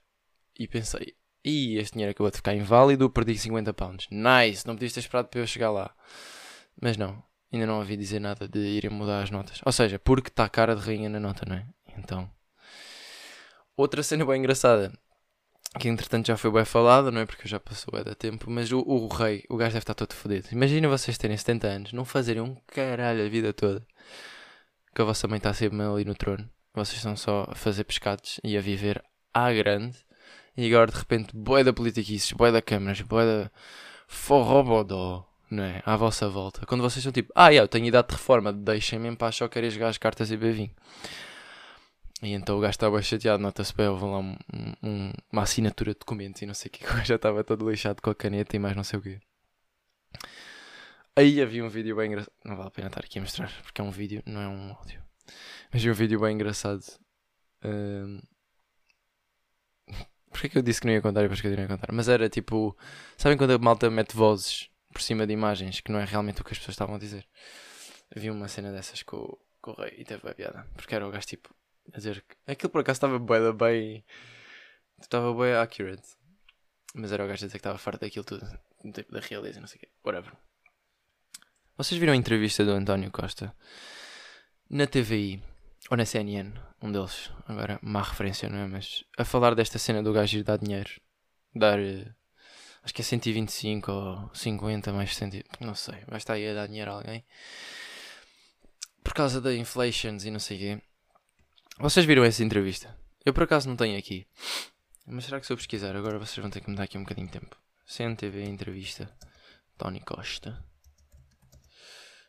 [0.59, 4.07] e pensei, Ih, este dinheiro acabou de ficar inválido, perdi 50 pounds.
[4.11, 5.97] Nice, não podias ter esperado para eu chegar lá.
[6.79, 9.63] Mas não, ainda não ouvi dizer nada de irem mudar as notas.
[9.65, 11.67] Ou seja, porque está a cara de rainha na nota, não é?
[11.97, 12.36] Então.
[13.77, 14.91] Outra cena bem engraçada,
[15.79, 17.27] que entretanto já foi bem falada, não é?
[17.27, 20.15] Porque já passou é da tempo, mas o, o rei, o gajo deve estar todo
[20.15, 20.49] fodido.
[20.51, 23.87] Imagina vocês terem 70 anos, não fazerem um caralho a vida toda,
[24.95, 26.49] que a vossa mãe está sempre ali no trono.
[26.73, 29.97] Vocês estão só a fazer pescados e a viver à grande.
[30.57, 33.51] E agora de repente, boi da politiquices, boi da câmaras, boi da
[34.07, 35.83] forrobodó, não é?
[35.85, 36.65] À vossa volta.
[36.65, 39.71] Quando vocês estão tipo, ah, eu tenho idade de reforma, deixem-me em paz, só querer
[39.71, 40.75] jogar as cartas e beber vinho.
[42.23, 44.37] E então o gajo estava chateado, nota-se bem, houve lá um,
[44.83, 47.69] um, uma assinatura de documentos e não sei o que, o gajo já estava todo
[47.69, 49.21] lixado com a caneta e mais não sei o quê.
[51.15, 53.81] Aí havia um vídeo bem engraçado, não vale a pena estar aqui a mostrar, porque
[53.81, 55.03] é um vídeo, não é um áudio.
[55.73, 56.83] Mas um vídeo bem engraçado.
[57.65, 58.21] Um...
[60.31, 61.91] Porquê que eu disse que não ia contar e depois que eu não ia contar?
[61.91, 62.77] Mas era tipo,
[63.17, 66.45] sabem quando a malta mete vozes por cima de imagens que não é realmente o
[66.45, 67.27] que as pessoas estavam a dizer?
[68.15, 71.11] Havia uma cena dessas com, com o rei e teve a piada, porque era o
[71.11, 71.53] gajo tipo
[71.93, 74.05] a dizer aquilo por acaso estava bem, bem.
[75.01, 76.09] Estava bem accurate.
[76.95, 78.47] Mas era o gajo a dizer que estava farto daquilo tudo.
[78.93, 79.89] Tipo da realeza, não sei o quê.
[80.05, 80.33] Whatever.
[81.77, 83.55] Vocês viram a entrevista do António Costa
[84.71, 85.43] na TVI
[85.91, 86.53] ou na CNN?
[86.81, 87.31] Um deles.
[87.47, 88.67] Agora, má referência, não é?
[88.67, 90.91] Mas a falar desta cena do gajo ir dar dinheiro.
[91.55, 91.79] Dar.
[91.79, 92.15] Uh,
[92.83, 95.45] acho que é 125 ou 50 mais 100.
[95.61, 95.99] Não sei.
[96.07, 97.25] Vai estar aí a dar dinheiro a alguém.
[99.05, 100.83] Por causa da inflations e não sei o quê.
[101.79, 102.99] Vocês viram essa entrevista?
[103.25, 104.27] Eu por acaso não tenho aqui.
[105.07, 107.03] Mas será que se eu pesquisar agora vocês vão ter que me dar aqui um
[107.03, 107.55] bocadinho de tempo.
[107.85, 109.15] CNTV entrevista.
[109.77, 110.65] Tony Costa.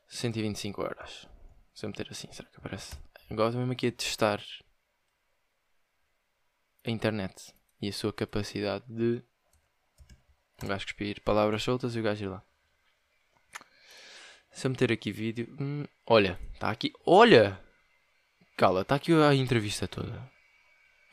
[0.09, 1.27] 125 euros.
[1.73, 2.97] Se eu meter assim, será que aparece?
[3.29, 4.43] Agora estou mesmo aqui a testar
[6.85, 9.23] a internet e a sua capacidade de
[10.61, 12.43] o gajo cuspir palavras soltas e o gajo ir lá.
[14.51, 15.55] Se eu meter aqui vídeo.
[15.57, 16.91] Hum, olha, está aqui.
[17.05, 17.66] Olha!
[18.57, 20.19] Cala, está aqui a entrevista toda.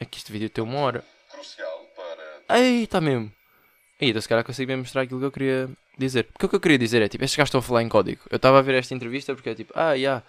[0.00, 1.04] É que este vídeo tem uma hora.
[1.30, 2.58] Crucial para.
[2.58, 3.30] Ei, está mesmo.
[4.00, 6.24] Aí, então se calhar consigo mesmo mostrar aquilo que eu queria dizer.
[6.24, 8.22] Porque o que eu queria dizer é tipo, estes gajos estão a falar em código.
[8.30, 10.22] Eu estava a ver esta entrevista porque é tipo, ah, já, yeah,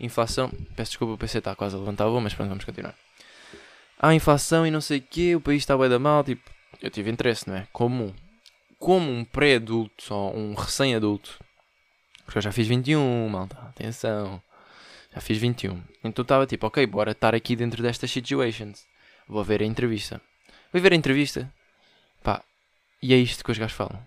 [0.00, 0.50] inflação.
[0.74, 2.94] Peço desculpa, o PC está quase a levantar a boa, mas pronto, vamos continuar.
[3.98, 6.24] Ah, inflação e não sei o quê, o país está bem da mal.
[6.24, 7.68] Tipo, eu tive interesse, não é?
[7.70, 8.14] Como,
[8.78, 11.38] como um pré-adulto, ou um recém-adulto.
[12.24, 14.42] Porque eu já fiz 21, malta, atenção.
[15.14, 15.82] Já fiz 21.
[16.02, 18.86] Então estava tipo, ok, bora estar aqui dentro destas situations.
[19.28, 20.20] Vou ver a entrevista.
[20.72, 21.52] Vou ver a entrevista.
[22.22, 22.42] Pá,
[23.02, 24.02] e é isto que os gajos falam.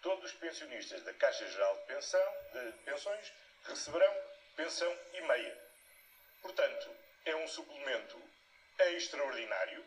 [0.00, 2.20] Todos os pensionistas da Caixa Geral de, Pensão,
[2.54, 3.32] de Pensões
[3.64, 4.14] receberão
[4.56, 5.58] pensão e meia.
[6.40, 6.88] Portanto,
[7.26, 8.16] é um suplemento
[8.78, 9.84] extraordinário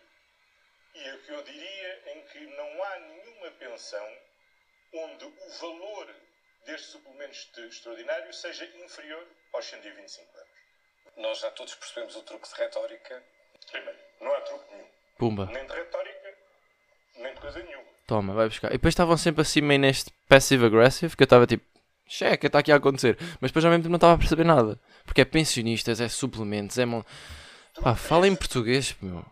[0.94, 4.18] e é o que eu diria em que não há nenhuma pensão
[4.94, 6.16] onde o valor
[6.66, 10.50] deste suplemento extraordinário seja inferior aos 125 euros.
[11.18, 13.24] Nós já todos percebemos o truque de retórica.
[13.72, 14.88] Primeiro, não há truque nenhum.
[15.18, 15.46] Pumba.
[15.46, 16.34] Nem de retórica,
[17.18, 17.84] nem de coisa nenhuma.
[18.08, 18.70] Toma, vai buscar.
[18.70, 21.64] E depois estavam sempre assim meio neste passive-aggressive, que eu estava tipo,
[22.08, 23.18] checa, está aqui a acontecer.
[23.40, 24.80] Mas depois ao mesmo tempo não estava a perceber nada.
[25.06, 26.86] Porque é pensionistas, é suplementos, é...
[26.86, 27.04] Mon...
[27.82, 29.26] Pá, fala em português, meu.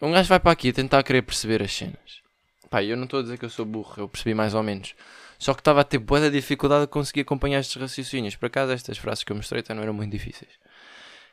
[0.00, 2.22] Um gajo vai para aqui tentar querer perceber as cenas.
[2.68, 4.94] Pá, eu não estou a dizer que eu sou burro, eu percebi mais ou menos.
[5.42, 8.36] Só que estava a ter boa dificuldade a conseguir acompanhar estes raciocínios.
[8.36, 10.52] Por acaso, estas frases que eu mostrei até não eram muito difíceis.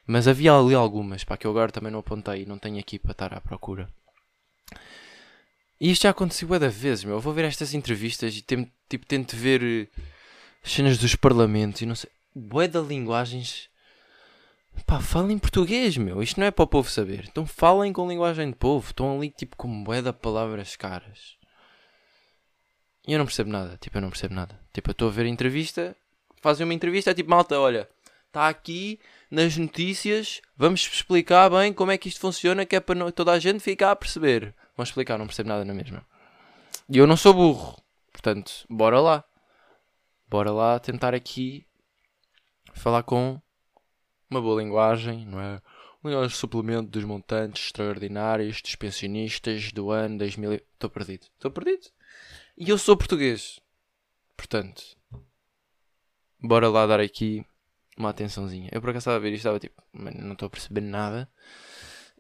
[0.08, 2.98] Mas havia ali algumas, pá, que eu agora também não apontei e não tenho aqui
[2.98, 3.88] para estar à procura.
[5.80, 7.18] E isto já aconteceu bué vezes, meu.
[7.18, 10.02] Eu vou ver estas entrevistas e tem, tipo, tento ver eh,
[10.64, 12.10] cenas dos parlamentos e não sei.
[12.34, 13.70] Bué de linguagens.
[14.88, 16.24] Pá, falem português, meu.
[16.24, 17.26] Isto não é para o povo saber.
[17.30, 18.90] Então falem com linguagem de povo.
[18.90, 21.38] Estão ali tipo com bué de palavras caras.
[23.10, 24.60] E eu não percebo nada, tipo, eu não percebo nada.
[24.72, 25.96] Tipo, eu estou a ver a entrevista,
[26.44, 27.90] fazem uma entrevista, é tipo, malta, olha,
[28.28, 29.00] está aqui
[29.32, 33.40] nas notícias, vamos explicar bem como é que isto funciona, que é para toda a
[33.40, 34.54] gente ficar a perceber.
[34.78, 36.06] Vamos explicar, não percebo nada na mesma.
[36.88, 37.82] E eu não sou burro,
[38.14, 39.24] portanto, bora lá.
[40.28, 41.66] Bora lá tentar aqui
[42.76, 43.42] falar com
[44.30, 45.60] uma boa linguagem, não é?
[46.06, 50.54] Linguagem de suplemento dos montantes extraordinários dos pensionistas do ano 2000.
[50.54, 51.26] Estou perdido.
[51.36, 51.88] Estou perdido?
[52.60, 53.58] E eu sou português.
[54.36, 54.84] Portanto,
[56.42, 57.46] bora lá dar aqui
[57.98, 58.70] uma atençãozinha.
[58.74, 61.32] Eu por acaso estava a ver isto, estava tipo, não estou a perceber nada.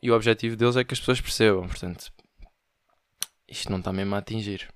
[0.02, 1.68] E o objetivo deles é que as pessoas percebam.
[1.68, 2.14] Portanto,
[3.50, 4.74] isto não está mesmo a atingir.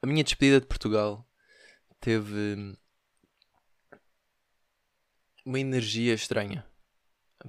[0.00, 1.28] A minha despedida de Portugal
[2.00, 2.74] teve
[5.44, 6.64] uma energia estranha.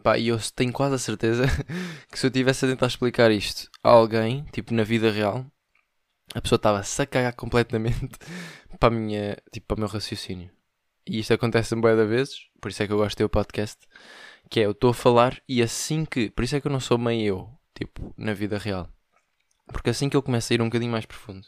[0.03, 1.43] Pá, e eu tenho quase a certeza
[2.11, 5.45] que se eu tivesse a tentar explicar isto a alguém, tipo na vida real,
[6.33, 8.09] a pessoa estava-se a cagar completamente
[8.79, 10.51] para, a minha, tipo, para o meu raciocínio.
[11.07, 13.29] E isto acontece um da vezes, por isso é que eu gosto de ter o
[13.29, 13.79] podcast,
[14.49, 16.29] que é eu estou a falar e assim que.
[16.29, 18.87] Por isso é que eu não sou meio eu, tipo, na vida real.
[19.67, 21.47] Porque assim que eu começo a ir um bocadinho mais profundo,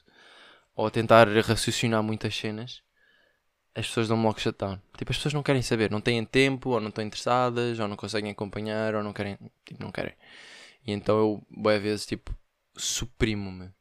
[0.76, 2.82] ou a tentar raciocinar muitas cenas,
[3.74, 4.80] as pessoas dão-me logo shutdown.
[4.98, 7.96] Tipo, as pessoas não querem saber, não têm tempo, ou não estão interessadas, ou não
[7.96, 9.38] conseguem acompanhar, ou não querem.
[9.66, 10.14] Tipo, não querem.
[10.86, 12.36] E então eu, boa vezes, tipo,
[12.76, 13.72] suprimo-me.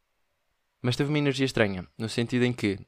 [0.82, 2.78] Mas teve uma energia estranha, no sentido em que,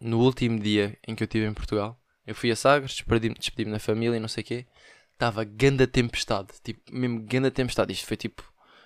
[0.00, 3.70] no último dia em que eu estive em Portugal, eu fui a Sagres, despedi-me despedi
[3.70, 4.66] da família e não sei o quê,
[5.12, 7.92] estava ganda tempestade, tipo, mesmo ganda tempestade.
[7.92, 8.42] Isto foi tipo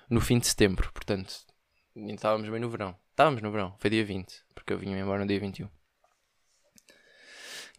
[0.09, 1.35] no fim de setembro, portanto,
[1.95, 2.97] estávamos bem no verão.
[3.11, 5.69] Estávamos no verão, foi dia 20, porque eu vinha embora no dia 21.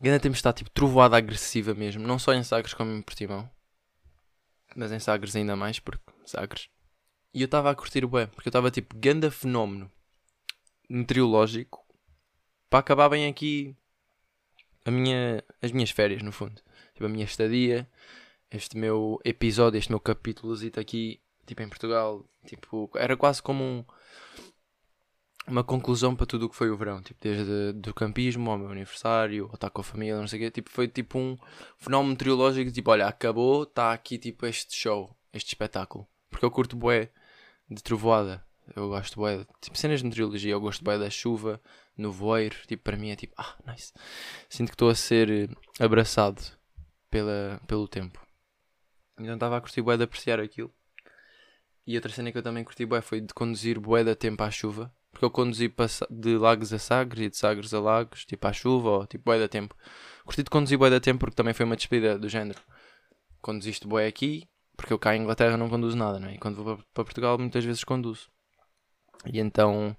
[0.02, 3.50] Ganda tempestade, tipo, trovoada agressiva mesmo, não só em Sagres como em Portimão,
[4.76, 6.70] mas em Sagres ainda mais, porque Sagres.
[7.34, 9.92] E eu estava a curtir o bué, porque eu estava tipo, ganda fenómeno
[10.90, 11.86] meteorológico
[12.70, 13.76] para acabar bem aqui
[14.86, 16.62] a minha, as minhas férias, no fundo.
[16.94, 17.90] Tipo, a minha estadia,
[18.52, 22.26] este meu episódio, este meu capítulo aqui, tipo, em Portugal.
[22.46, 23.86] Tipo, era quase como um,
[25.48, 27.02] uma conclusão para tudo o que foi o verão.
[27.02, 30.42] Tipo, desde do campismo ao meu aniversário, ou estar com a família, não sei o
[30.44, 30.52] quê.
[30.52, 31.38] Tipo, foi tipo um
[31.78, 32.72] fenómeno meteorológico.
[32.72, 36.08] Tipo, olha, acabou, está aqui tipo este show, este espetáculo.
[36.30, 37.12] Porque eu curto bué
[37.70, 38.46] de trovoada.
[38.76, 41.62] Eu gosto bué, tipo, cenas de meteorologia, eu gosto bué da chuva,
[41.96, 43.94] no voeiro, tipo, para mim é tipo, ah, nice.
[44.50, 45.48] Sinto que estou a ser eh,
[45.80, 46.42] abraçado
[47.10, 48.20] pela, pelo tempo.
[49.20, 50.74] Então estava a curtir bué de apreciar aquilo.
[51.88, 54.50] E outra cena que eu também curti bué foi de conduzir bué da tempo à
[54.50, 54.92] chuva.
[55.26, 55.74] Eu conduzi
[56.12, 59.40] de Lagos a Sagres e de Sagres a Lagos, tipo à chuva, ou tipo bué
[59.40, 59.76] da tempo.
[60.24, 62.60] Curti de conduzir bué da tempo porque também foi uma despedida do género.
[63.42, 66.36] Conduziste bué aqui, porque eu cá em Inglaterra não conduzo nada, não é?
[66.36, 68.30] E quando vou para Portugal muitas vezes conduzo.
[69.26, 69.98] E então,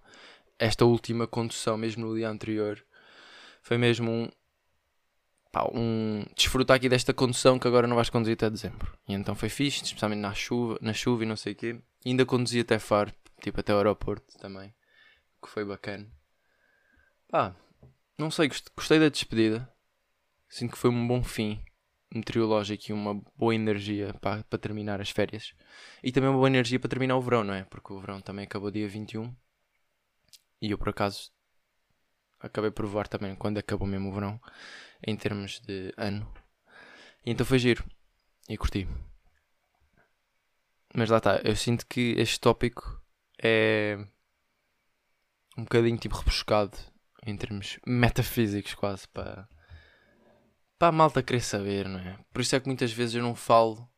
[0.61, 2.81] esta última condução, mesmo no dia anterior,
[3.61, 4.29] foi mesmo um,
[5.51, 8.97] pá, um desfrutar aqui desta condução que agora não vais conduzir até dezembro.
[9.09, 11.81] E então foi fixe, especialmente na chuva, na chuva e não sei o quê.
[12.05, 13.13] E ainda conduzi até Faro,
[13.43, 14.73] tipo até o aeroporto também,
[15.47, 16.11] que foi bacana.
[17.29, 17.57] Pá,
[18.19, 19.73] não sei, gostei da despedida.
[20.49, 21.65] Sinto que foi um bom fim
[22.13, 25.55] meteorológico e uma boa energia para, para terminar as férias.
[26.03, 27.65] E também uma boa energia para terminar o verão, não é?
[27.65, 29.35] Porque o verão também acabou dia 21.
[30.61, 31.31] E eu, por acaso,
[32.41, 34.41] acabei por voar também quando acabou mesmo o verão,
[35.07, 36.33] em termos de ano.
[37.25, 37.85] E então foi giro.
[38.49, 38.87] E curti.
[40.95, 43.03] Mas lá está, eu sinto que este tópico
[43.43, 44.07] é
[45.57, 46.77] um bocadinho tipo rebuscado
[47.25, 49.49] em termos metafísicos quase para
[50.79, 52.19] para a malta querer saber, não é?
[52.33, 53.89] Por isso é que muitas vezes eu não falo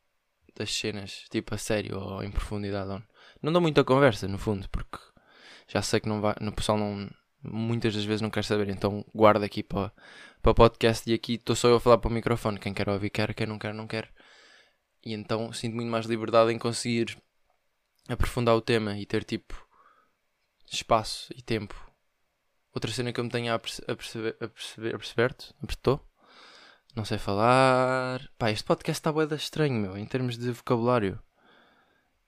[0.54, 2.88] das cenas, tipo a sério ou em profundidade.
[2.88, 3.02] Não,
[3.42, 4.98] não dou muita conversa, no fundo, porque
[5.66, 7.10] já sei que não vai, no pessoal não,
[7.42, 9.92] muitas das vezes não quer saber, então guardo aqui para,
[10.40, 12.58] para podcast e aqui estou só eu a falar para o microfone.
[12.58, 14.12] Quem quer ouvir quer, quem não quer, não quer.
[15.04, 17.16] E então sinto muito mais liberdade em conseguir
[18.08, 19.67] aprofundar o tema e ter tipo
[20.74, 21.74] espaço e tempo.
[22.72, 26.00] Outra cena que eu me tenho a, perce a perceber, a perceber, a perceber?
[26.94, 28.28] Não sei falar.
[28.38, 31.20] Pá, este podcast está boeda estranho, meu, em termos de vocabulário.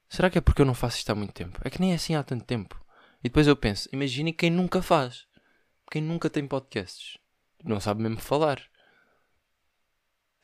[0.08, 1.60] Será que é porque eu não faço isto há muito tempo?
[1.64, 2.80] É que nem é assim há tanto tempo.
[3.20, 5.26] E depois eu penso, imagine quem nunca faz.
[5.90, 7.18] Quem nunca tem podcasts.
[7.64, 8.60] Não sabe mesmo falar.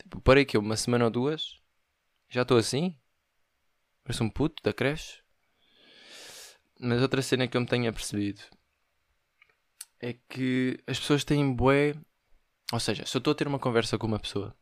[0.00, 1.60] Tipo, parei que eu uma semana ou duas.
[2.28, 2.98] Já estou assim.
[4.04, 5.22] Parece um puto da creche.
[6.78, 8.42] Mas outra cena que eu me tenho apercebido
[10.00, 11.94] é que as pessoas têm bué
[12.72, 14.56] ou seja, se eu estou a ter uma conversa com uma pessoa,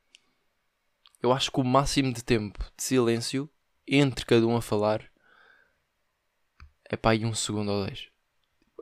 [1.23, 3.49] eu acho que o máximo de tempo de silêncio
[3.87, 5.03] entre cada um a falar
[6.91, 8.09] é para aí um segundo ou dois.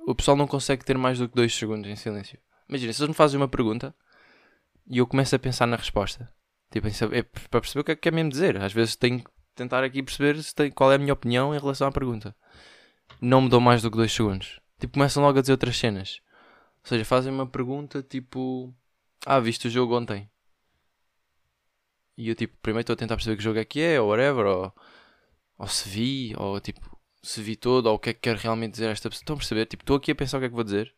[0.09, 2.38] O pessoal não consegue ter mais do que dois segundos em silêncio.
[2.68, 3.95] Imagina, se eles me fazem uma pergunta
[4.88, 6.33] e eu começo a pensar na resposta.
[6.73, 8.57] Tipo, é para perceber o que é que quer mesmo dizer.
[8.61, 10.37] Às vezes tenho que tentar aqui perceber
[10.75, 12.35] qual é a minha opinião em relação à pergunta.
[13.20, 14.61] Não me dou mais do que dois segundos.
[14.79, 16.20] Tipo, começam logo a dizer outras cenas.
[16.85, 18.75] Ou seja, fazem uma pergunta tipo
[19.27, 20.29] ah, viste o jogo ontem.
[22.16, 24.46] E eu, tipo, primeiro estou a tentar perceber que jogo é que é, ou whatever,
[24.46, 24.72] ou,
[25.59, 26.81] ou se vi, ou tipo,
[27.22, 29.22] se vi todo, ou o que é que quer realmente dizer esta pessoa.
[29.22, 29.66] Estão a perceber?
[29.66, 30.94] Tipo, estou aqui a pensar o que é que vou dizer.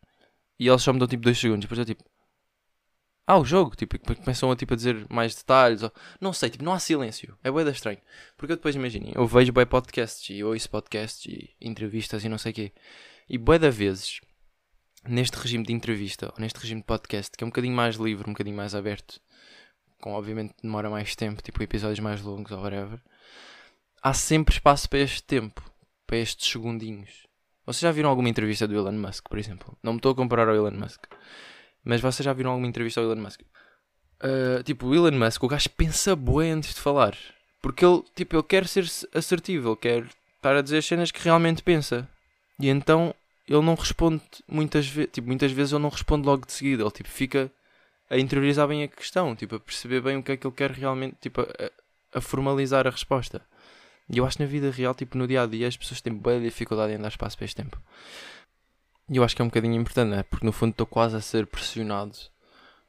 [0.59, 1.63] E eles só me dão tipo 2 segundos.
[1.63, 2.05] Depois eu tipo.
[3.27, 3.75] Ah, o jogo.
[3.75, 5.83] Tipo, começam a, tipo, a dizer mais detalhes.
[5.83, 5.93] Ou...
[6.21, 7.37] Não sei, tipo, não há silêncio.
[7.43, 7.99] É boeda estranho.
[8.37, 12.39] Porque eu depois imaginem, eu vejo bem podcasts e ouço podcasts e entrevistas e não
[12.39, 12.73] sei o quê.
[13.29, 14.21] E boeda vezes
[15.09, 18.29] neste regime de entrevista, ou neste regime de podcast, que é um bocadinho mais livre,
[18.29, 19.21] um bocadinho mais aberto,
[20.01, 23.01] com obviamente demora mais tempo, tipo episódios mais longos ou whatever,
[24.03, 25.63] há sempre espaço para este tempo,
[26.07, 27.27] para estes segundinhos.
[27.67, 29.77] Vocês já viram alguma entrevista do Elon Musk, por exemplo?
[29.83, 31.05] Não me estou a comparar ao Elon Musk,
[31.85, 33.41] mas vocês já viram alguma entrevista ao Elon Musk?
[34.23, 37.17] Uh, tipo, o Elon Musk, o gajo pensa bué antes de falar.
[37.61, 41.23] Porque ele, tipo, ele quer ser assertivo, ele quer estar a dizer as cenas que
[41.23, 42.09] realmente pensa.
[42.59, 43.15] E então
[43.49, 46.91] ele não responde muitas vezes, tipo, muitas vezes ele não responde logo de seguida, ele
[46.91, 47.51] tipo fica
[48.09, 50.71] a interiorizar bem a questão, tipo, a perceber bem o que é que ele quer
[50.71, 53.43] realmente, tipo, a, a formalizar a resposta.
[54.09, 56.15] E eu acho que na vida real, tipo, no dia a dia, as pessoas têm
[56.15, 57.81] bem dificuldade em dar espaço para este tempo.
[59.11, 60.23] E eu acho que é um bocadinho importante, né?
[60.23, 62.17] Porque no fundo estou quase a ser pressionado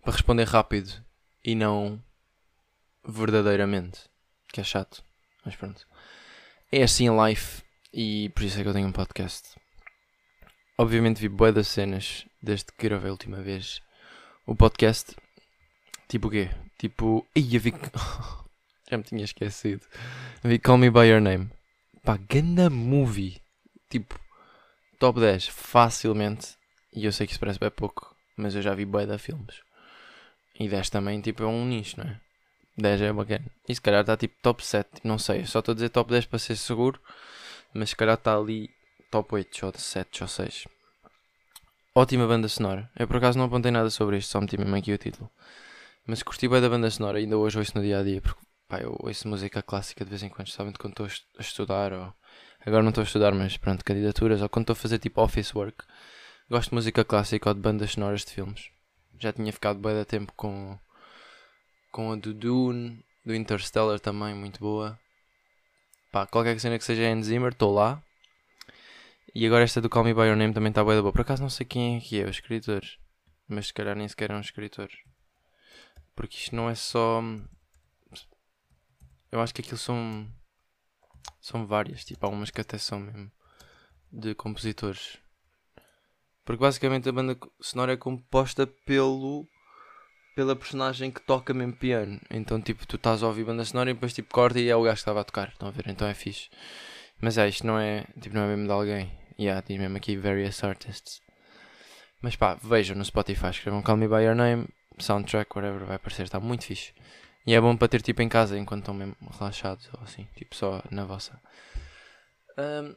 [0.01, 1.03] para responder rápido
[1.43, 2.01] e não
[3.05, 4.01] verdadeiramente.
[4.47, 5.03] Que é chato.
[5.43, 5.85] Mas pronto.
[6.71, 7.61] É assim a life
[7.93, 9.55] e por isso é que eu tenho um podcast.
[10.77, 13.81] Obviamente vi boas das cenas desde que gravei a última vez
[14.45, 15.15] o podcast.
[16.07, 16.49] Tipo o quê?
[16.77, 17.25] Tipo.
[17.35, 17.73] Ia vi.
[18.89, 19.81] Já me tinha esquecido.
[20.43, 21.49] Vi Call Me By Your Name.
[22.03, 23.41] Pá, ganda movie.
[23.89, 24.19] Tipo,
[24.99, 26.55] top 10, facilmente.
[26.93, 29.61] E eu sei que isso parece bem pouco, mas eu já vi bué de filmes.
[30.59, 32.19] E 10 também, tipo, é um nicho, não é?
[32.77, 33.45] 10 é bacana.
[33.67, 35.45] E se calhar está tipo top 7, não sei.
[35.45, 36.99] Só estou a dizer top 10 para ser seguro.
[37.73, 38.69] Mas se calhar está ali
[39.11, 40.67] top 8 ou 7 ou 6.
[41.93, 42.89] Ótima banda sonora.
[42.97, 45.29] Eu por acaso não apontei nada sobre isto, só meti mesmo aqui o título.
[46.05, 48.79] Mas curti bem da banda sonora, ainda hoje ouço no dia a dia, porque pá,
[48.79, 51.05] eu ouço música clássica de vez em quando, especialmente quando estou
[51.37, 52.13] a estudar, ou
[52.65, 55.53] agora não estou a estudar, mas pronto, candidaturas, ou quando estou a fazer tipo office
[55.53, 55.85] work.
[56.49, 58.69] Gosto de música clássica ou de bandas sonoras de filmes.
[59.19, 60.77] Já tinha ficado bem da tempo com,
[61.91, 64.99] com a do Dune, do Interstellar também, muito boa.
[66.11, 68.01] Pá, qualquer cena que seja Hans Zimmer, estou lá.
[69.33, 71.11] E agora esta do Call Me By Your Name também está boa da boa.
[71.11, 72.81] Por acaso não sei quem é que é o escritor.
[73.47, 74.87] Mas se calhar nem sequer é um escritor.
[76.15, 77.21] Porque isto não é só.
[79.29, 80.25] Eu acho que aquilo são.
[81.45, 82.03] São várias.
[82.03, 83.31] Tipo, algumas que até são mesmo.
[84.11, 85.19] De compositores.
[86.43, 89.47] Porque basicamente a banda sonora é composta pelo.
[90.35, 92.19] Pela personagem que toca mesmo piano.
[92.31, 94.81] Então, tipo, tu estás a ouvir banda sonora e depois, tipo, corta e é o
[94.81, 95.49] gajo que estava a tocar.
[95.49, 95.87] Estão a ver?
[95.87, 96.49] Então é fixe.
[97.21, 98.05] Mas é, isto não é.
[98.19, 99.11] Tipo, não é mesmo de alguém.
[99.37, 101.21] Yeah, diz mesmo aqui various artists.
[102.23, 106.23] Mas pá, vejam no Spotify, escrevam Call Me By Your Name, soundtrack, whatever, vai aparecer,
[106.23, 106.91] está muito fixe.
[107.45, 110.55] E é bom para ter tipo em casa enquanto estão mesmo relaxados ou assim, tipo
[110.55, 111.39] só na vossa.
[112.57, 112.95] Um,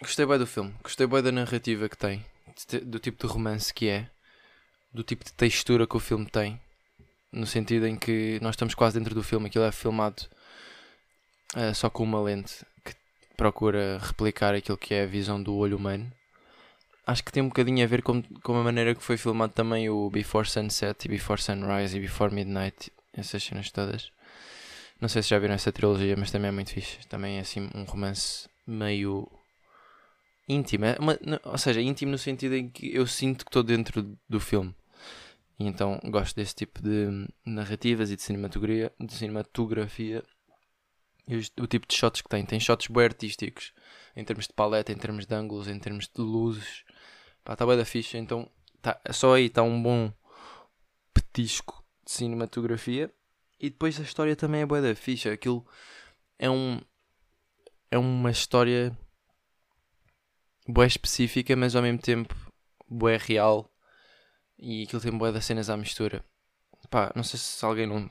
[0.00, 2.24] gostei bem do filme, gostei bem da narrativa que tem,
[2.84, 4.08] do tipo de romance que é,
[4.92, 6.60] do tipo de textura que o filme tem,
[7.32, 10.22] no sentido em que nós estamos quase dentro do filme, aquilo é filmado
[11.56, 12.64] uh, só com uma lente
[13.36, 16.10] procura replicar aquilo que é a visão do olho humano.
[17.06, 19.90] Acho que tem um bocadinho a ver com, com a maneira que foi filmado também
[19.90, 24.12] o Before Sunset e Before Sunrise e Before Midnight, essas cenas todas.
[25.00, 26.98] Não sei se já viram essa trilogia, mas também é muito fixe.
[27.08, 29.30] Também é assim um romance meio
[30.48, 34.16] íntimo, é uma, ou seja, íntimo no sentido em que eu sinto que estou dentro
[34.28, 34.74] do filme.
[35.58, 40.22] E então gosto desse tipo de narrativas e de cinematografia, de cinematografia
[41.26, 42.44] e o, tipo de shots que tem.
[42.44, 43.72] Tem shots bem artísticos,
[44.16, 46.84] em termos de paleta, em termos de ângulos, em termos de luzes.
[47.44, 48.50] Pá, está bem da ficha, então
[48.82, 50.12] tá, só aí está um bom
[51.12, 53.12] petisco de cinematografia.
[53.58, 55.32] E depois a história também é boa da ficha.
[55.32, 55.66] Aquilo
[56.38, 56.80] é um.
[57.90, 58.96] É uma história
[60.66, 62.34] boa específica, mas ao mesmo tempo
[62.88, 63.70] boa real.
[64.58, 66.24] E aquilo tem boa das cenas à mistura.
[66.90, 68.08] Pá, não sei se alguém não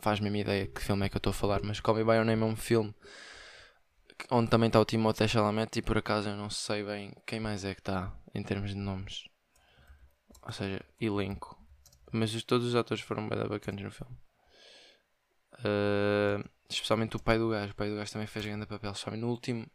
[0.00, 2.12] faz mesmo ideia que filme é que eu estou a falar, mas Call Me By
[2.12, 2.94] Your Name é um filme
[4.30, 7.64] onde também está o Timothée Chalamet e por acaso eu não sei bem quem mais
[7.64, 9.24] é que está em termos de nomes.
[10.42, 11.57] Ou seja, elenco.
[12.12, 14.16] Mas todos os atores foram bem bacanas no filme.
[15.58, 17.72] Uh, especialmente o pai do gajo.
[17.72, 18.92] O pai do gajo também fez grande papel.
[18.92, 19.66] Especialmente no último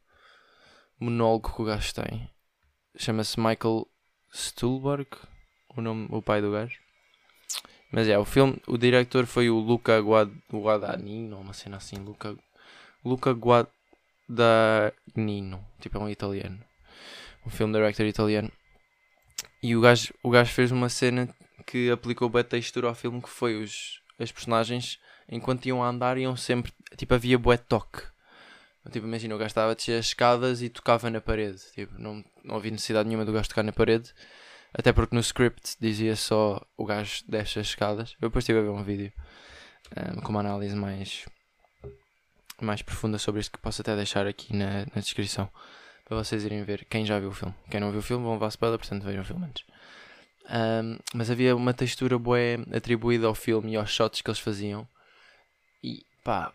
[0.99, 2.29] monólogo que o gajo tem.
[2.97, 3.88] Chama-se Michael
[4.34, 5.07] Stuhlbarg.
[5.75, 6.84] O, nome, o pai do gajo.
[7.93, 12.36] Mas é, o filme, o diretor foi o Luca Guadagnino, uma cena assim, Luca,
[13.05, 16.59] Luca Guadagnino, tipo é um italiano,
[17.45, 18.51] um filme director italiano.
[19.61, 21.29] E o gajo, o gajo fez uma cena
[21.66, 24.99] que aplicou bem textura ao filme, que foi os, as personagens,
[25.30, 28.01] enquanto iam a andar, iam sempre, tipo, havia bué toque.
[28.91, 31.60] Tipo, imagina, estava a descer as escadas e tocava na parede.
[31.74, 34.14] Tipo, não, não havia necessidade nenhuma do gajo tocar na parede.
[34.74, 38.16] Até porque no script dizia só o gajo desce as escadas.
[38.22, 39.14] Eu depois estive a ver um vídeo
[39.95, 41.26] um, com uma análise mais,
[42.62, 45.49] mais profunda sobre isto que posso até deixar aqui na, na descrição
[46.04, 46.86] para vocês irem ver.
[46.86, 47.56] Quem já viu o filme.
[47.70, 49.64] Quem não viu o filme vão levar spoiler, portanto vejam o filme antes.
[50.49, 52.37] Um, mas havia uma textura boa
[52.75, 54.87] atribuída ao filme e aos shots que eles faziam.
[55.83, 56.53] E pá,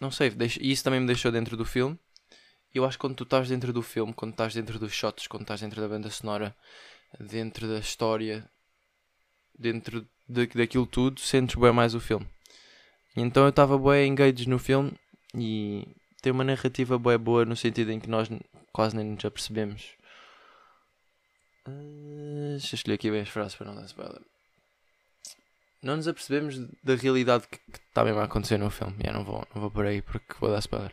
[0.00, 1.98] não sei, deixo, isso também me deixou dentro do filme.
[2.74, 5.42] Eu acho que quando tu estás dentro do filme, quando estás dentro dos shots, quando
[5.42, 6.54] estás dentro da banda sonora,
[7.18, 8.48] dentro da história,
[9.58, 12.26] dentro de, daquilo tudo, sentes bem mais o filme.
[13.16, 14.92] E então eu estava bem engaged no filme
[15.34, 15.86] e
[16.20, 18.28] tem uma narrativa bem boa no sentido em que nós
[18.72, 19.95] quase nem nos apercebemos
[21.66, 24.20] Deixa eu escolher aqui bem as frases para não dar spoiler.
[25.82, 28.96] Não nos apercebemos da realidade que, está mesmo a acontecer no filme.
[29.12, 30.92] Não, vou, não vou por aí porque vou dar spoiler.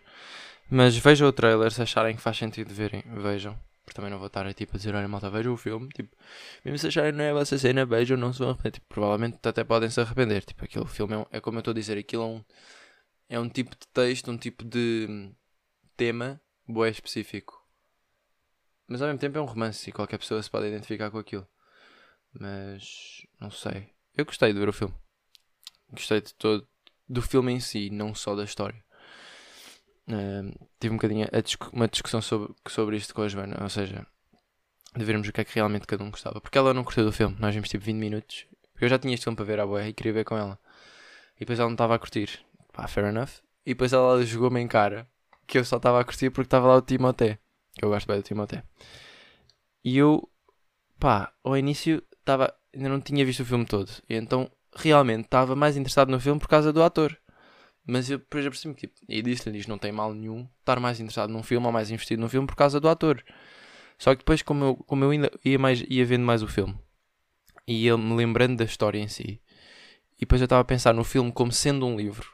[0.69, 3.57] Mas vejam o trailer, se acharem que faz sentido verem, vejam.
[3.83, 5.89] Porque também não vou estar tipo, a dizer, olha malta, vejam o filme.
[5.89, 6.15] Tipo,
[6.63, 8.71] mesmo se acharem não é essa cena, vejam, não se vão arrepender.
[8.71, 10.43] Tipo, provavelmente até podem se arrepender.
[10.43, 12.43] Tipo, aquele filme é, um, é como eu estou a dizer, aquilo é um,
[13.29, 15.33] é um tipo de texto, um tipo de hum,
[15.97, 17.62] tema, boé específico.
[18.87, 21.47] Mas ao mesmo tempo é um romance e qualquer pessoa se pode identificar com aquilo.
[22.33, 23.89] Mas não sei.
[24.15, 24.93] Eu gostei de ver o filme.
[25.91, 26.67] Gostei de todo
[27.07, 28.83] do filme em si, não só da história.
[30.07, 34.05] Uh, tive um bocadinho discu uma discussão sobre, sobre isto com a Joana, ou seja,
[34.95, 36.41] de vermos o que é que realmente cada um gostava.
[36.41, 38.45] Porque ela não curtiu do filme, nós vimos tipo 20 minutos.
[38.79, 40.59] Eu já tinha este filme para ver à boia e queria ver com ela.
[41.35, 42.39] E depois ela não estava a curtir.
[42.73, 43.29] Pá, fair enough.
[43.65, 45.07] E depois ela jogou-me em cara
[45.47, 47.39] que eu só estava a curtir porque estava lá o Timothée.
[47.77, 48.63] Que eu gosto bem do Timothée.
[49.83, 50.29] E eu,
[50.99, 53.91] pá, ao início estava ainda não tinha visto o filme todo.
[54.09, 57.17] E então realmente estava mais interessado no filme por causa do ator.
[57.85, 61.31] Mas eu depois percebi que, tipo, e disse-lhe, não tem mal nenhum estar mais interessado
[61.31, 63.21] num filme ou mais investido num filme por causa do ator.
[63.97, 66.77] Só que depois, como eu, como eu ainda ia, mais, ia vendo mais o filme
[67.67, 69.41] e ele me lembrando da história em si,
[70.17, 72.31] e depois eu estava a pensar no filme como sendo um livro,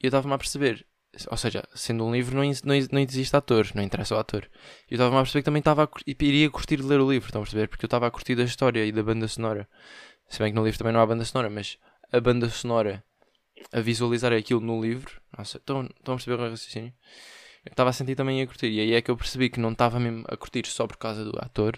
[0.00, 0.86] e eu estava-me a perceber,
[1.30, 4.48] ou seja, sendo um livro, não, não, não existe ator, não interessa o ator.
[4.90, 7.28] E eu estava a perceber que também estava a, iria curtir de ler o livro,
[7.28, 7.68] estão a perceber?
[7.68, 9.68] Porque eu estava a curtir da história e da banda sonora.
[10.28, 11.78] Se bem que no livro também não há banda sonora, mas
[12.12, 13.02] a banda sonora,
[13.72, 16.92] a visualizar aquilo no livro, nossa, estão, estão a perceber o raciocínio?
[17.64, 18.68] Eu estava a sentir também a curtir.
[18.68, 21.24] E aí é que eu percebi que não estava mesmo a curtir só por causa
[21.24, 21.76] do ator,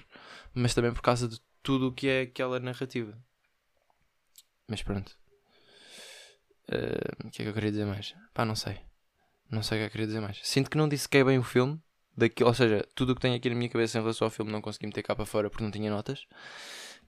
[0.53, 3.17] mas também por causa de tudo o que é aquela narrativa.
[4.67, 5.17] Mas pronto.
[6.71, 8.15] Uh, o que é que eu queria dizer mais?
[8.35, 8.79] Pá, não sei.
[9.51, 10.39] Não sei o que é que queria dizer mais.
[10.43, 11.81] Sinto que não disse que é bem o filme.
[12.17, 14.51] Daquilo, ou seja, tudo o que tenho aqui na minha cabeça em relação ao filme
[14.51, 16.27] não consegui meter cá para fora porque não tinha notas.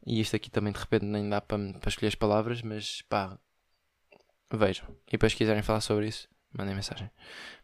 [0.06, 3.38] E isto aqui também de repente nem dá para, para escolher as palavras, mas pá,
[4.52, 4.86] vejam.
[5.08, 7.10] E depois se quiserem falar sobre isso, mandem mensagem.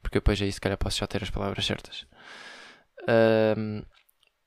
[0.03, 2.07] Porque depois aí se calhar posso já ter as palavras certas.
[3.57, 3.83] Um,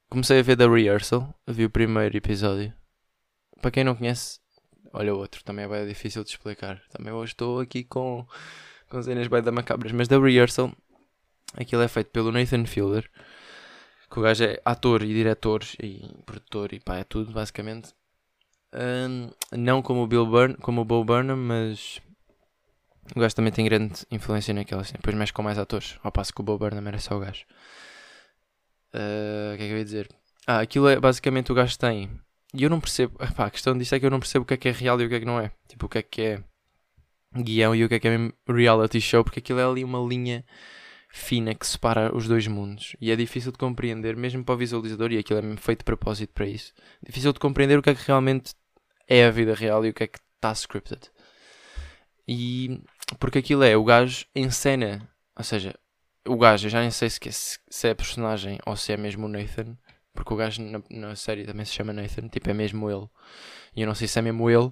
[0.10, 2.74] comecei a ver The Rehearsal, vi o primeiro episódio.
[3.62, 4.40] Para quem não conhece,
[4.94, 6.82] olha o outro, também é bem difícil de explicar.
[6.90, 8.28] Também hoje estou aqui com
[8.90, 10.72] com cenas bem da macabras, mas da Rehearsal,
[11.56, 13.10] aquilo é feito pelo Nathan Fielder,
[14.10, 17.94] que o gajo é ator e diretor e produtor e pá, é tudo basicamente.
[18.74, 22.02] Um, não como o Bill Burn, como o Bo Burnham, mas
[23.16, 24.94] o gajo também tem grande influência naquela assim.
[24.94, 27.46] Depois mexe com mais atores, ao passo que o Bo Burnham era só o gajo.
[28.94, 30.10] Uh, o que é que eu ia dizer?
[30.48, 32.10] Ah, aquilo é basicamente o gajo tem.
[32.54, 33.24] E eu não percebo.
[33.24, 35.00] Epá, a questão disto é que eu não percebo o que é que é real
[35.00, 35.52] e o que é que não é.
[35.68, 36.44] Tipo, o que é que é
[37.36, 40.00] guião e o que é que é mesmo reality show, porque aquilo é ali uma
[40.00, 40.44] linha
[41.12, 45.12] fina que separa os dois mundos e é difícil de compreender, mesmo para o visualizador,
[45.12, 46.74] e aquilo é mesmo feito de propósito para isso.
[47.06, 48.54] Difícil de compreender o que é que realmente
[49.08, 51.10] é a vida real e o que é que está scripted.
[52.28, 52.82] E
[53.20, 55.76] porque aquilo é o gajo em cena, ou seja,
[56.28, 57.20] o gajo, eu já nem sei se,
[57.88, 59.76] é, é personagem ou se é mesmo o Nathan,
[60.14, 63.08] porque o gajo na, na série também se chama Nathan, tipo, é mesmo ele.
[63.76, 64.72] E eu não sei se é mesmo ele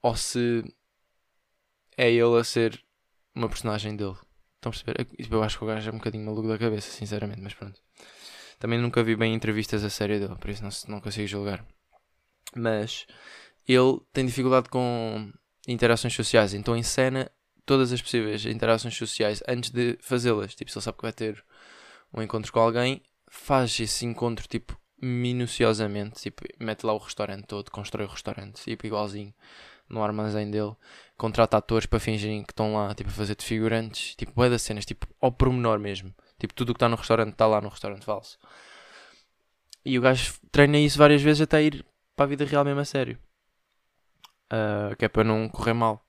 [0.00, 0.62] ou se
[1.96, 2.82] é ele a ser
[3.34, 4.16] uma personagem dele.
[4.56, 5.06] Estão a perceber?
[5.30, 7.80] Eu acho que o gajo é um bocadinho maluco da cabeça, sinceramente, mas pronto.
[8.58, 11.64] Também nunca vi bem entrevistas a sério dele, por isso não, não consigo julgar.
[12.56, 13.06] Mas
[13.66, 15.32] ele tem dificuldade com
[15.66, 17.30] interações sociais, então encena
[17.66, 20.54] todas as possíveis interações sociais antes de fazê-las.
[20.54, 21.44] Tipo, se ele sabe que vai ter
[22.12, 27.70] um encontro com alguém, faz esse encontro tipo minuciosamente, tipo, mete lá o restaurante todo,
[27.70, 29.34] constrói o restaurante, tipo, igualzinho
[29.88, 30.74] no armazém dele,
[31.16, 34.62] contrata atores para fingirem que estão lá, tipo, a fazer de figurantes, tipo, boa das
[34.62, 36.14] cenas, tipo, ao pormenor mesmo.
[36.38, 38.38] Tipo, tudo o que está no restaurante está lá no restaurante falso.
[39.84, 41.84] E o gajo treina isso várias vezes até ir
[42.16, 43.18] para a vida real mesmo a sério.
[44.52, 46.04] Uh, que é para não correr mal.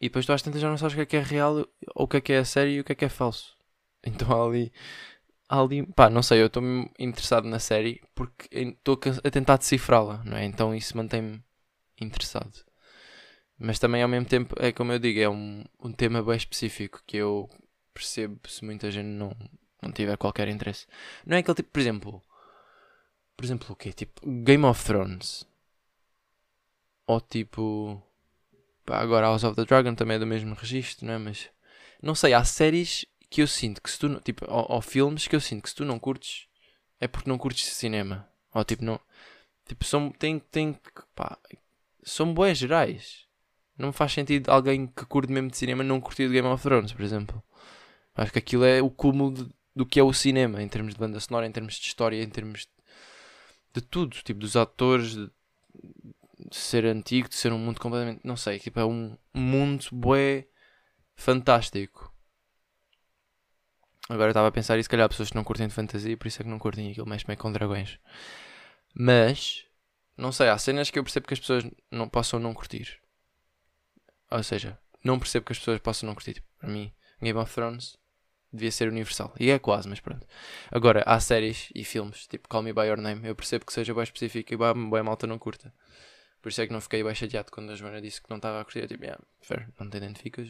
[0.00, 1.56] E depois tu às tantas já não sabes o que é que é real,
[1.94, 3.58] ou o que é que é a sério e o que é que é falso.
[4.02, 4.72] Então ali.
[5.46, 6.62] Há ali pá, não sei, eu estou
[6.98, 10.44] interessado na série porque estou a tentar decifrá-la, não é?
[10.44, 11.42] Então isso mantém-me
[12.00, 12.64] interessado.
[13.60, 17.02] Mas também ao mesmo tempo, é como eu digo, é um, um tema bem específico
[17.06, 17.46] que eu
[17.92, 19.36] percebo se muita gente não,
[19.82, 20.86] não tiver qualquer interesse.
[21.26, 22.22] Não é aquele tipo, por exemplo,
[23.36, 23.92] Por exemplo, o quê?
[23.92, 25.46] Tipo, Game of Thrones.
[27.06, 28.02] Ou tipo.
[28.86, 31.18] Pá, agora House of the Dragon também é do mesmo registro, não é?
[31.18, 31.50] Mas.
[32.02, 34.20] Não sei, há séries que eu sinto que se tu.
[34.20, 36.46] Tipo, ou, ou filmes que eu sinto que se tu não curtes.
[36.98, 38.28] É porque não curtes cinema.
[38.54, 38.98] Ou tipo, não.
[39.66, 40.10] Tipo, são.
[40.10, 40.38] Tem.
[40.38, 40.78] tem
[41.14, 41.38] pá.
[42.02, 43.29] São boas gerais.
[43.80, 46.92] Não faz sentido alguém que curte mesmo de cinema não curtir de Game of Thrones,
[46.92, 47.42] por exemplo.
[48.14, 51.00] Acho que aquilo é o cúmulo de- do que é o cinema, em termos de
[51.00, 52.68] banda sonora, em termos de história, em termos de,
[53.74, 54.16] de tudo.
[54.22, 55.30] Tipo, dos atores, de,
[56.50, 58.20] de ser antigo, de ser um mundo completamente.
[58.24, 60.46] Não sei, tipo, é um mundo bué
[61.16, 62.12] fantástico.
[64.08, 66.42] Agora estava a pensar e se calhar pessoas que não curtem de fantasia, por isso
[66.42, 67.98] é que não curtem aquilo mexe meio com dragões.
[68.94, 69.64] Mas,
[70.16, 72.98] não sei, há cenas que eu percebo que as pessoas não possam não curtir.
[74.30, 76.34] Ou seja, não percebo que as pessoas possam não curtir.
[76.34, 77.98] Tipo, para mim, Game of Thrones
[78.52, 79.34] devia ser universal.
[79.38, 80.26] E é quase, mas pronto.
[80.70, 83.94] Agora, há séries e filmes, tipo Call Me By Your Name, eu percebo que seja
[83.94, 85.72] bem específico e bem, malta não curta.
[86.42, 88.60] Por isso é que não fiquei bem chateado quando a Joana disse que não estava
[88.60, 88.80] a curtir.
[88.80, 90.48] Eu, tipo, yeah, fair, não te identificas.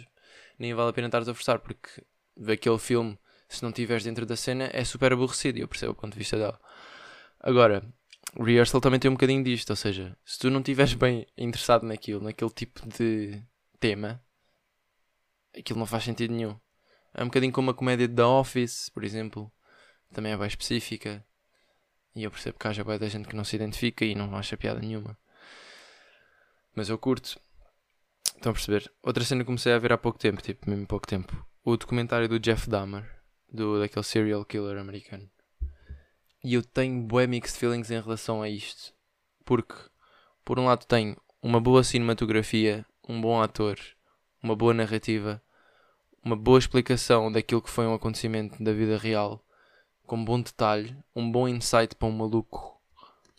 [0.58, 1.88] Nem vale a pena estares a forçar, porque
[2.36, 3.18] ver aquele filme,
[3.48, 5.58] se não estiveres dentro da cena, é super aborrecido.
[5.58, 6.60] E eu percebo o ponto de vista dela.
[7.40, 7.84] Agora,
[8.38, 9.70] Rehearsal também tem um bocadinho disto.
[9.70, 13.42] Ou seja, se tu não estiveres bem interessado naquilo, naquele tipo de
[13.80, 14.22] tema,
[15.58, 16.58] aquilo não faz sentido nenhum.
[17.12, 19.50] É um bocadinho como a comédia de The Office, por exemplo.
[20.12, 21.24] Também é bem específica.
[22.14, 24.56] E eu percebo que haja bem da gente que não se identifica e não acha
[24.56, 25.18] piada nenhuma.
[26.74, 27.40] Mas eu curto.
[28.36, 28.90] Estão a perceber?
[29.02, 31.46] Outra cena que comecei a ver há pouco tempo, tipo, mesmo pouco tempo.
[31.64, 33.04] O documentário do Jeff Dahmer,
[33.52, 35.28] do, daquele serial killer americano.
[36.42, 38.94] E eu tenho bué mixed feelings em relação a isto.
[39.44, 39.74] Porque,
[40.44, 43.78] por um lado, tenho uma boa cinematografia, um bom ator,
[44.42, 45.42] uma boa narrativa,
[46.24, 49.44] uma boa explicação daquilo que foi um acontecimento da vida real,
[50.06, 52.80] com bom detalhe, um bom insight para um maluco,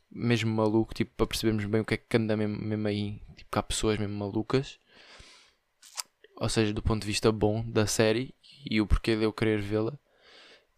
[0.10, 3.52] mesmo maluco, tipo, para percebermos bem o que é que anda mesmo, mesmo aí, tipo,
[3.52, 4.80] que há pessoas mesmo malucas,
[6.38, 8.34] ou seja, do ponto de vista bom da série
[8.70, 9.98] e o porquê de eu querer vê-la.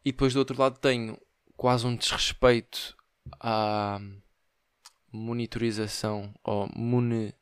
[0.03, 1.17] E depois do outro lado tenho
[1.55, 2.97] quase um desrespeito
[3.39, 3.99] à
[5.11, 7.33] monitorização ou muni,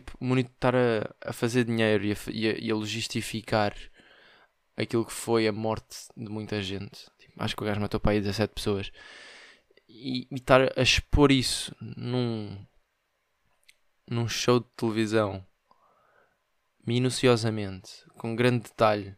[0.00, 3.74] tipo, estar a, a fazer dinheiro e a, e, a, e a logistificar
[4.76, 7.06] aquilo que foi a morte de muita gente.
[7.18, 8.92] Tipo, acho que o gajo matou para aí 17 pessoas.
[9.88, 12.66] E, e estar a expor isso num,
[14.08, 15.46] num show de televisão
[16.86, 19.16] minuciosamente, com grande detalhe,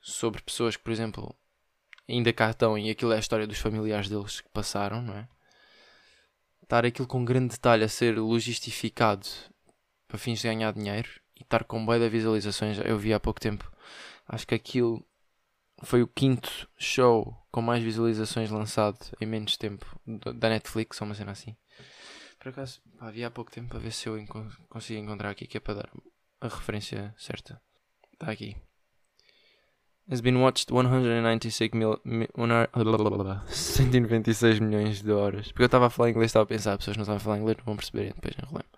[0.00, 1.36] sobre pessoas que, por exemplo,
[2.08, 5.28] ainda cá estão e aquilo é a história dos familiares deles que passaram, não é?
[6.62, 9.28] Estar aquilo com grande detalhe a ser logistificado
[10.12, 12.78] para fins de ganhar dinheiro e estar com boia de visualizações.
[12.84, 13.72] Eu vi há pouco tempo.
[14.28, 15.02] Acho que aquilo
[15.82, 21.14] foi o quinto show com mais visualizações lançado em menos tempo da Netflix, ou uma
[21.14, 21.56] cena assim.
[22.38, 25.46] Por acaso, pá, vi há pouco tempo para ver se eu enco consigo encontrar aqui,
[25.46, 25.90] que é para dar
[26.42, 27.58] a referência certa.
[28.12, 28.54] Está aqui.
[30.10, 32.28] Has been watched 196 mil, mi,
[33.46, 35.48] 196 milhões de horas.
[35.48, 37.56] Porque eu estava a falar inglês, estava a pensar, pessoas não estavam a falar inglês,
[37.56, 38.71] não vão perceber, depois enrolei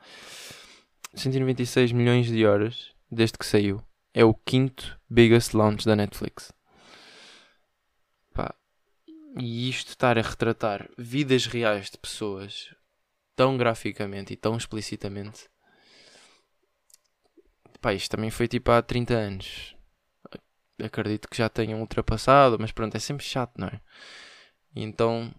[1.14, 3.82] 196 milhões de horas desde que saiu.
[4.12, 6.52] É o quinto biggest launch da Netflix.
[8.32, 8.54] Pá.
[9.38, 12.74] E isto estar a retratar vidas reais de pessoas
[13.34, 15.48] tão graficamente e tão explicitamente.
[17.80, 19.76] Pá, isto também foi tipo há 30 anos.
[20.82, 23.80] Acredito que já tenham ultrapassado, mas pronto, é sempre chato, não é?
[24.74, 25.32] Então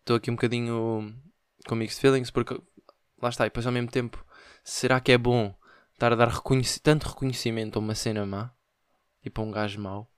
[0.00, 1.14] estou aqui um bocadinho
[1.66, 2.60] com mixed feelings porque
[3.20, 4.24] lá está, e depois ao mesmo tempo,
[4.64, 5.54] será que é bom
[5.92, 6.32] estar a dar
[6.82, 8.50] tanto reconhecimento a uma cena má?
[9.22, 10.10] Tipo a um gajo mau?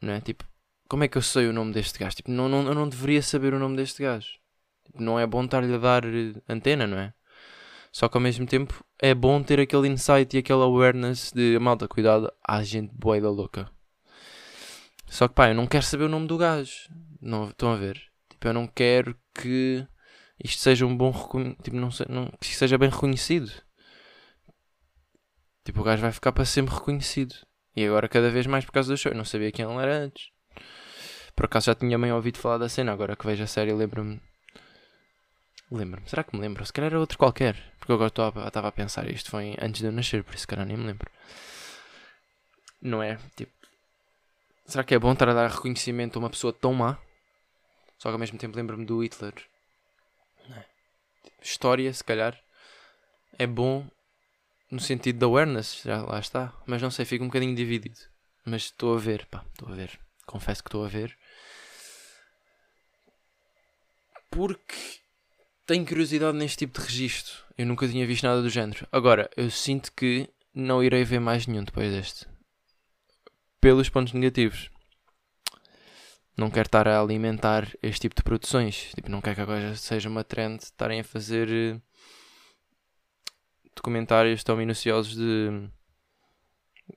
[0.00, 0.20] Não é?
[0.20, 0.44] Tipo,
[0.86, 2.16] como é que eu sei o nome deste gajo?
[2.16, 4.38] Tipo, não, não, eu não deveria saber o nome deste gajo.
[4.84, 6.04] Tipo, não é bom estar-lhe a dar
[6.48, 7.14] antena, não é?
[7.90, 11.88] Só que ao mesmo tempo é bom ter aquele insight e aquela awareness de malta,
[11.88, 13.70] cuidado, há gente boa da louca.
[15.06, 16.88] Só que pá, eu não quero saber o nome do gajo.
[17.20, 18.02] Não, estão a ver?
[18.28, 19.86] Tipo, eu não quero que
[20.42, 21.12] isto seja um bom
[21.62, 23.50] tipo, não, não, que isto seja bem reconhecido.
[25.64, 27.34] Tipo, o gajo vai ficar para sempre reconhecido.
[27.76, 29.12] E agora cada vez mais por causa do show.
[29.12, 30.30] Eu não sabia quem ele era antes.
[31.34, 32.92] Por acaso já tinha bem ouvido falar da cena.
[32.92, 34.20] Agora que vejo a série lembro-me.
[35.70, 36.08] Lembro-me.
[36.08, 36.64] Será que me lembro?
[36.64, 37.56] Se calhar era outro qualquer.
[37.78, 39.08] Porque eu agora estava a pensar.
[39.10, 40.22] Isto foi antes de eu nascer.
[40.22, 41.10] Por isso, cara, nem me lembro.
[42.82, 43.18] Não é?
[43.34, 43.52] Tipo.
[44.66, 46.98] Será que é bom estar a dar reconhecimento a uma pessoa tão má?
[47.98, 49.34] Só que ao mesmo tempo lembro-me do Hitler.
[51.44, 52.36] História, se calhar.
[53.38, 53.86] É bom
[54.70, 55.82] no sentido da awareness.
[55.84, 56.52] Já lá está.
[56.66, 58.00] Mas não sei, fico um bocadinho dividido.
[58.44, 59.44] Mas estou a ver, pá.
[59.52, 60.00] Estou a ver.
[60.26, 61.16] Confesso que estou a ver.
[64.34, 64.74] porque
[65.64, 67.34] tenho curiosidade neste tipo de registro.
[67.56, 68.84] Eu nunca tinha visto nada do género.
[68.90, 72.26] Agora, eu sinto que não irei ver mais nenhum depois deste.
[73.60, 74.68] Pelos pontos negativos.
[76.36, 78.92] Não quero estar a alimentar este tipo de produções.
[78.94, 81.80] Tipo, não quero que agora seja uma trend estarem a fazer eh,
[83.74, 85.68] documentários tão minuciosos de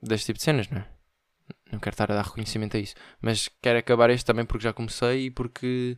[0.02, 0.88] deste tipo de cenas, não é?
[1.72, 2.96] Não quero estar a dar reconhecimento a isso.
[3.22, 5.98] Mas quero acabar este também porque já comecei e porque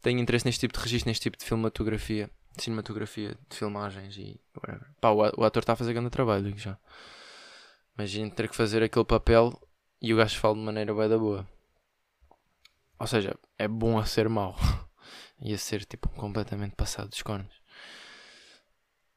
[0.00, 4.40] tenho interesse neste tipo de registro, neste tipo de filmatografia, de cinematografia, de filmagens e
[4.56, 4.88] whatever.
[5.00, 6.78] Pá, o, ator está a fazer grande trabalho, já.
[7.98, 9.52] Imagina ter que fazer aquele papel
[10.00, 11.46] e o gajo fala de maneira bem da boa.
[13.00, 14.54] Ou seja, é bom a ser mau.
[15.40, 17.62] Ia ser tipo completamente passado dos cornos.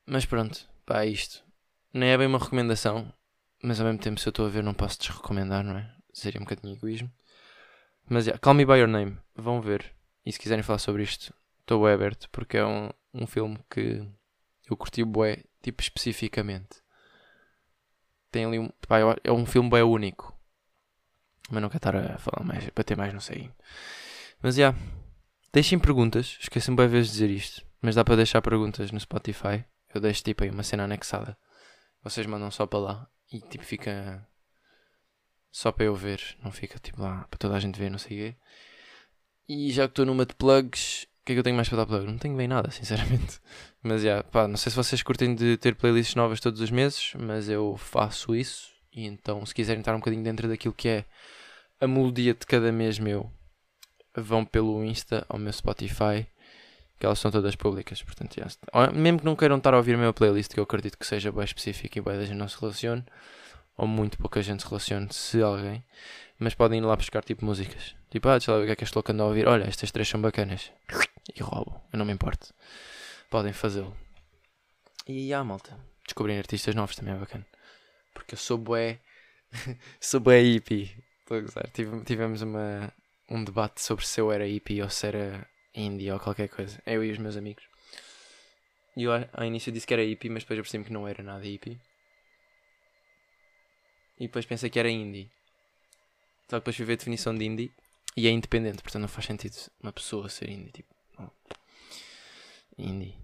[0.05, 1.43] Mas pronto, pá, é isto.
[1.93, 3.13] Nem é bem uma recomendação,
[3.61, 5.93] mas ao mesmo tempo, se eu estou a ver, não posso desrecomendar, não é?
[6.13, 7.11] Seria um bocadinho egoísmo.
[8.07, 9.93] Mas, yeah, Call Me By Your Name, vão ver.
[10.25, 14.01] E se quiserem falar sobre isto, estou bem aberto, porque é um, um filme que
[14.69, 16.81] eu curti bué, tipo, especificamente.
[18.31, 18.69] Tem ali um...
[18.87, 20.32] Pá, é um filme bem único.
[21.53, 23.51] Mas não quero estar a falar mais, para ter mais, não sei.
[24.41, 24.69] Mas, já.
[24.69, 24.79] Yeah,
[25.53, 26.37] deixem perguntas.
[26.41, 27.65] Esqueci-me bem vezes de dizer isto.
[27.79, 29.63] Mas dá para deixar perguntas no Spotify.
[29.93, 31.37] Eu deixo, tipo, aí uma cena anexada.
[32.03, 33.07] Vocês mandam só para lá.
[33.31, 34.27] E, tipo, fica...
[35.51, 36.19] Só para eu ver.
[36.43, 38.37] Não fica, tipo, lá para toda a gente ver, não sei o quê.
[39.47, 41.77] E já que estou numa de plugs, o que é que eu tenho mais para
[41.77, 42.07] dar plug?
[42.07, 43.39] Não tenho bem nada, sinceramente.
[43.83, 46.71] Mas já, yeah, pá, não sei se vocês curtem de ter playlists novas todos os
[46.71, 48.73] meses, mas eu faço isso.
[48.91, 51.05] E então, se quiserem estar um bocadinho dentro daquilo que é
[51.83, 53.29] a melodia de cada mês meu,
[54.15, 56.25] vão pelo Insta ao meu Spotify,
[56.97, 58.01] que elas são todas públicas.
[58.01, 58.37] Portanto,
[58.93, 61.29] mesmo que não queiram estar a ouvir a minha playlist, que eu acredito que seja
[61.29, 63.03] bem específica e bem da gente não se relacione,
[63.75, 65.83] ou muito pouca gente se relacione, se alguém,
[66.39, 67.95] mas podem ir lá buscar tipo músicas.
[68.09, 69.45] Tipo, ah, deixa lá ver o que é que este louco anda a ouvir.
[69.45, 70.71] Olha, estas três são bacanas.
[71.35, 72.53] E roubam, eu não me importo.
[73.29, 73.93] Podem fazê-lo.
[75.05, 77.45] E ah, malta, descobrir artistas novos também é bacana.
[78.13, 78.99] Porque eu sou bué,
[79.99, 80.95] sou bué hippie.
[81.23, 81.69] Estou a gozar.
[81.71, 82.93] Tive, tivemos uma,
[83.29, 86.81] um debate sobre se eu era hippie ou se era indie ou qualquer coisa.
[86.85, 87.63] Eu e os meus amigos.
[88.95, 91.23] E eu ao início disse que era hippie, mas depois eu percebi que não era
[91.23, 91.79] nada hippie.
[94.19, 95.31] E depois pensei que era indie.
[96.49, 97.71] Só que depois fui ver a definição de indie
[98.15, 100.71] e é independente, portanto não faz sentido uma pessoa ser indie.
[100.73, 101.31] Tipo, não.
[102.77, 103.17] Indie.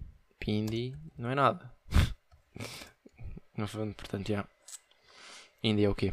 [0.46, 1.70] Indie não é nada.
[3.56, 4.32] no fundo, portanto, já.
[4.32, 4.50] Yeah.
[5.62, 6.12] Indie é o quê?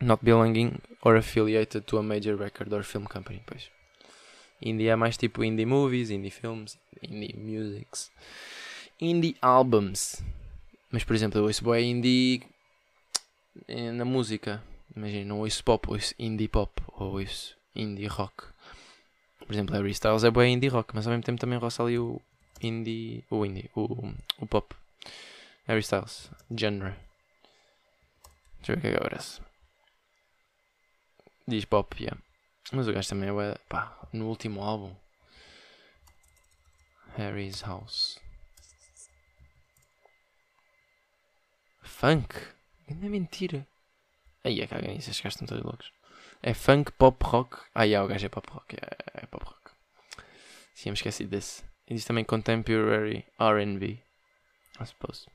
[0.00, 3.70] Not belonging or affiliated to a major record or film company, pois.
[4.60, 8.10] Indie é mais tipo indie movies, indie films, indie musics,
[9.00, 10.22] indie albums.
[10.90, 12.42] Mas, por exemplo, eu ouço boa indie
[13.94, 14.62] na música.
[14.94, 18.44] Imagina, não ouço pop, ouço indie pop ou ouço indie rock.
[19.38, 21.98] Por exemplo, Harry Styles é bem indie rock, mas ao mesmo tempo também roça ali
[21.98, 22.20] o
[22.62, 24.74] indie, o indie, o, o pop.
[25.66, 26.94] Harry Styles, genre.
[28.58, 29.55] Deixa eu ver o que é que.
[31.46, 32.20] Diz pop, yeah.
[32.72, 34.94] Mas o gajo também é, pá, no último álbum.
[37.16, 38.18] Harry's House.
[41.82, 42.34] Funk?
[42.88, 43.66] Não é mentira.
[44.42, 45.92] Aí é caga nisso, estes gajos estão todos loucos.
[46.42, 47.58] É funk, pop, rock.
[47.74, 48.76] Ah, yeah, o gajo é pop rock.
[48.76, 49.70] É, é pop rock.
[50.74, 51.64] Sim, me esqueci desse.
[51.88, 54.02] E diz também contemporary RB.
[54.80, 55.26] I suppose.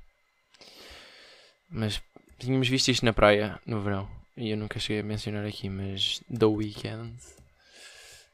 [1.69, 2.01] Mas
[2.37, 4.20] tínhamos visto isto na praia no verão.
[4.37, 7.13] E eu nunca cheguei a mencionar aqui, mas The Weeknd.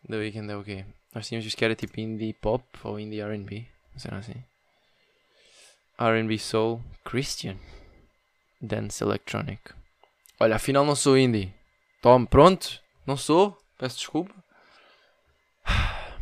[0.08, 0.86] The Weeknd é o quê?
[1.14, 3.68] Nós tínhamos visto que era tipo indie pop ou indie RB.
[3.93, 4.43] Não sei assim.
[6.00, 7.58] RB Soul Christian.
[8.62, 9.74] Dance Electronic.
[10.39, 11.52] Olha, afinal não sou indie.
[12.02, 12.82] Tome, pronto.
[13.06, 13.58] Não sou.
[13.78, 14.34] Peço desculpa.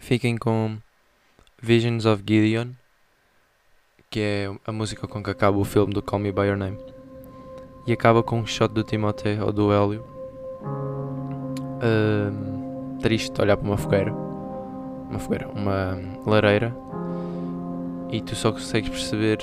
[0.00, 0.80] Fiquem com
[1.60, 2.72] Visions of Gideon,
[4.10, 6.97] que é a música com que acaba o filme do Call Me By Your Name.
[7.88, 10.04] E acaba com um shot do Timothée ou do Hélio.
[11.82, 14.14] Um, triste olhar para uma fogueira.
[15.08, 16.76] Uma fogueira, uma lareira.
[18.10, 19.38] E tu só consegues perceber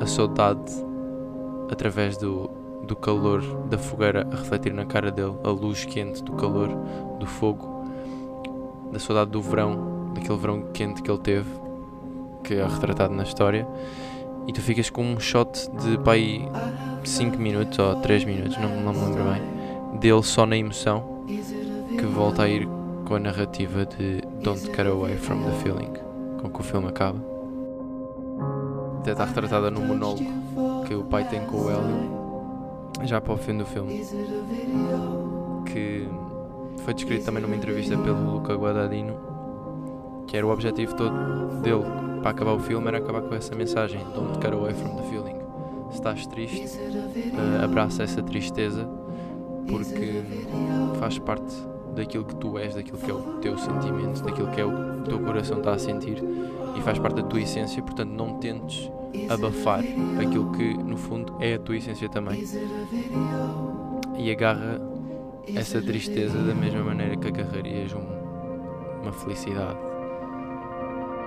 [0.00, 0.72] a saudade
[1.70, 2.50] através do,
[2.82, 6.70] do calor da fogueira a refletir na cara dele, a luz quente do calor
[7.20, 7.84] do fogo,
[8.90, 11.50] da saudade do verão, daquele verão quente que ele teve,
[12.42, 13.68] que é retratado na história,
[14.48, 16.44] e tu ficas com um shot de pai
[17.08, 22.06] 5 minutos ou 3 minutos, não, não me lembro bem, dele só na emoção, que
[22.06, 22.68] volta a ir
[23.06, 25.92] com a narrativa de Don't Get Away from the Feeling,
[26.40, 27.18] com que o filme acaba.
[29.00, 30.24] Até está retratada no monólogo
[30.86, 32.18] que o pai tem com o Hélio
[33.04, 34.04] já para o fim do filme,
[35.66, 36.08] que
[36.84, 39.16] foi descrito também numa entrevista pelo Luca Guadagnino,
[40.26, 41.14] que era o objetivo todo
[41.62, 41.84] dele
[42.20, 45.47] para acabar o filme, era acabar com essa mensagem: Don't cut away from the feeling.
[45.90, 48.88] Se estás triste, uh, abraça essa tristeza,
[49.66, 50.22] porque
[50.98, 51.54] faz parte
[51.94, 55.18] daquilo que tu és, daquilo que é o teu sentimento, daquilo que é o teu
[55.20, 56.22] coração está a sentir
[56.76, 58.90] e faz parte da tua essência, portanto não tentes
[59.28, 59.80] abafar
[60.20, 62.44] aquilo que no fundo é a tua essência também.
[64.16, 64.80] E agarra
[65.54, 69.78] essa tristeza da mesma maneira que agarrarias um, uma felicidade.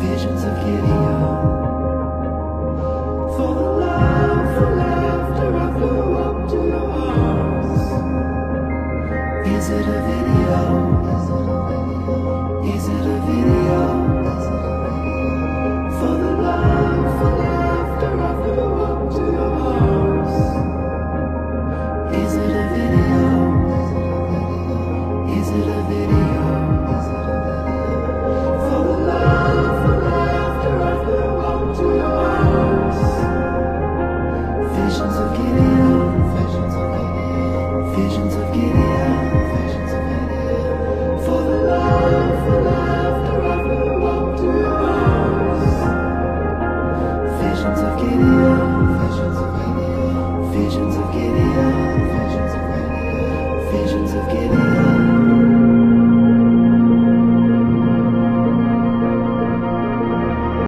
[0.00, 1.19] visions of Gideon.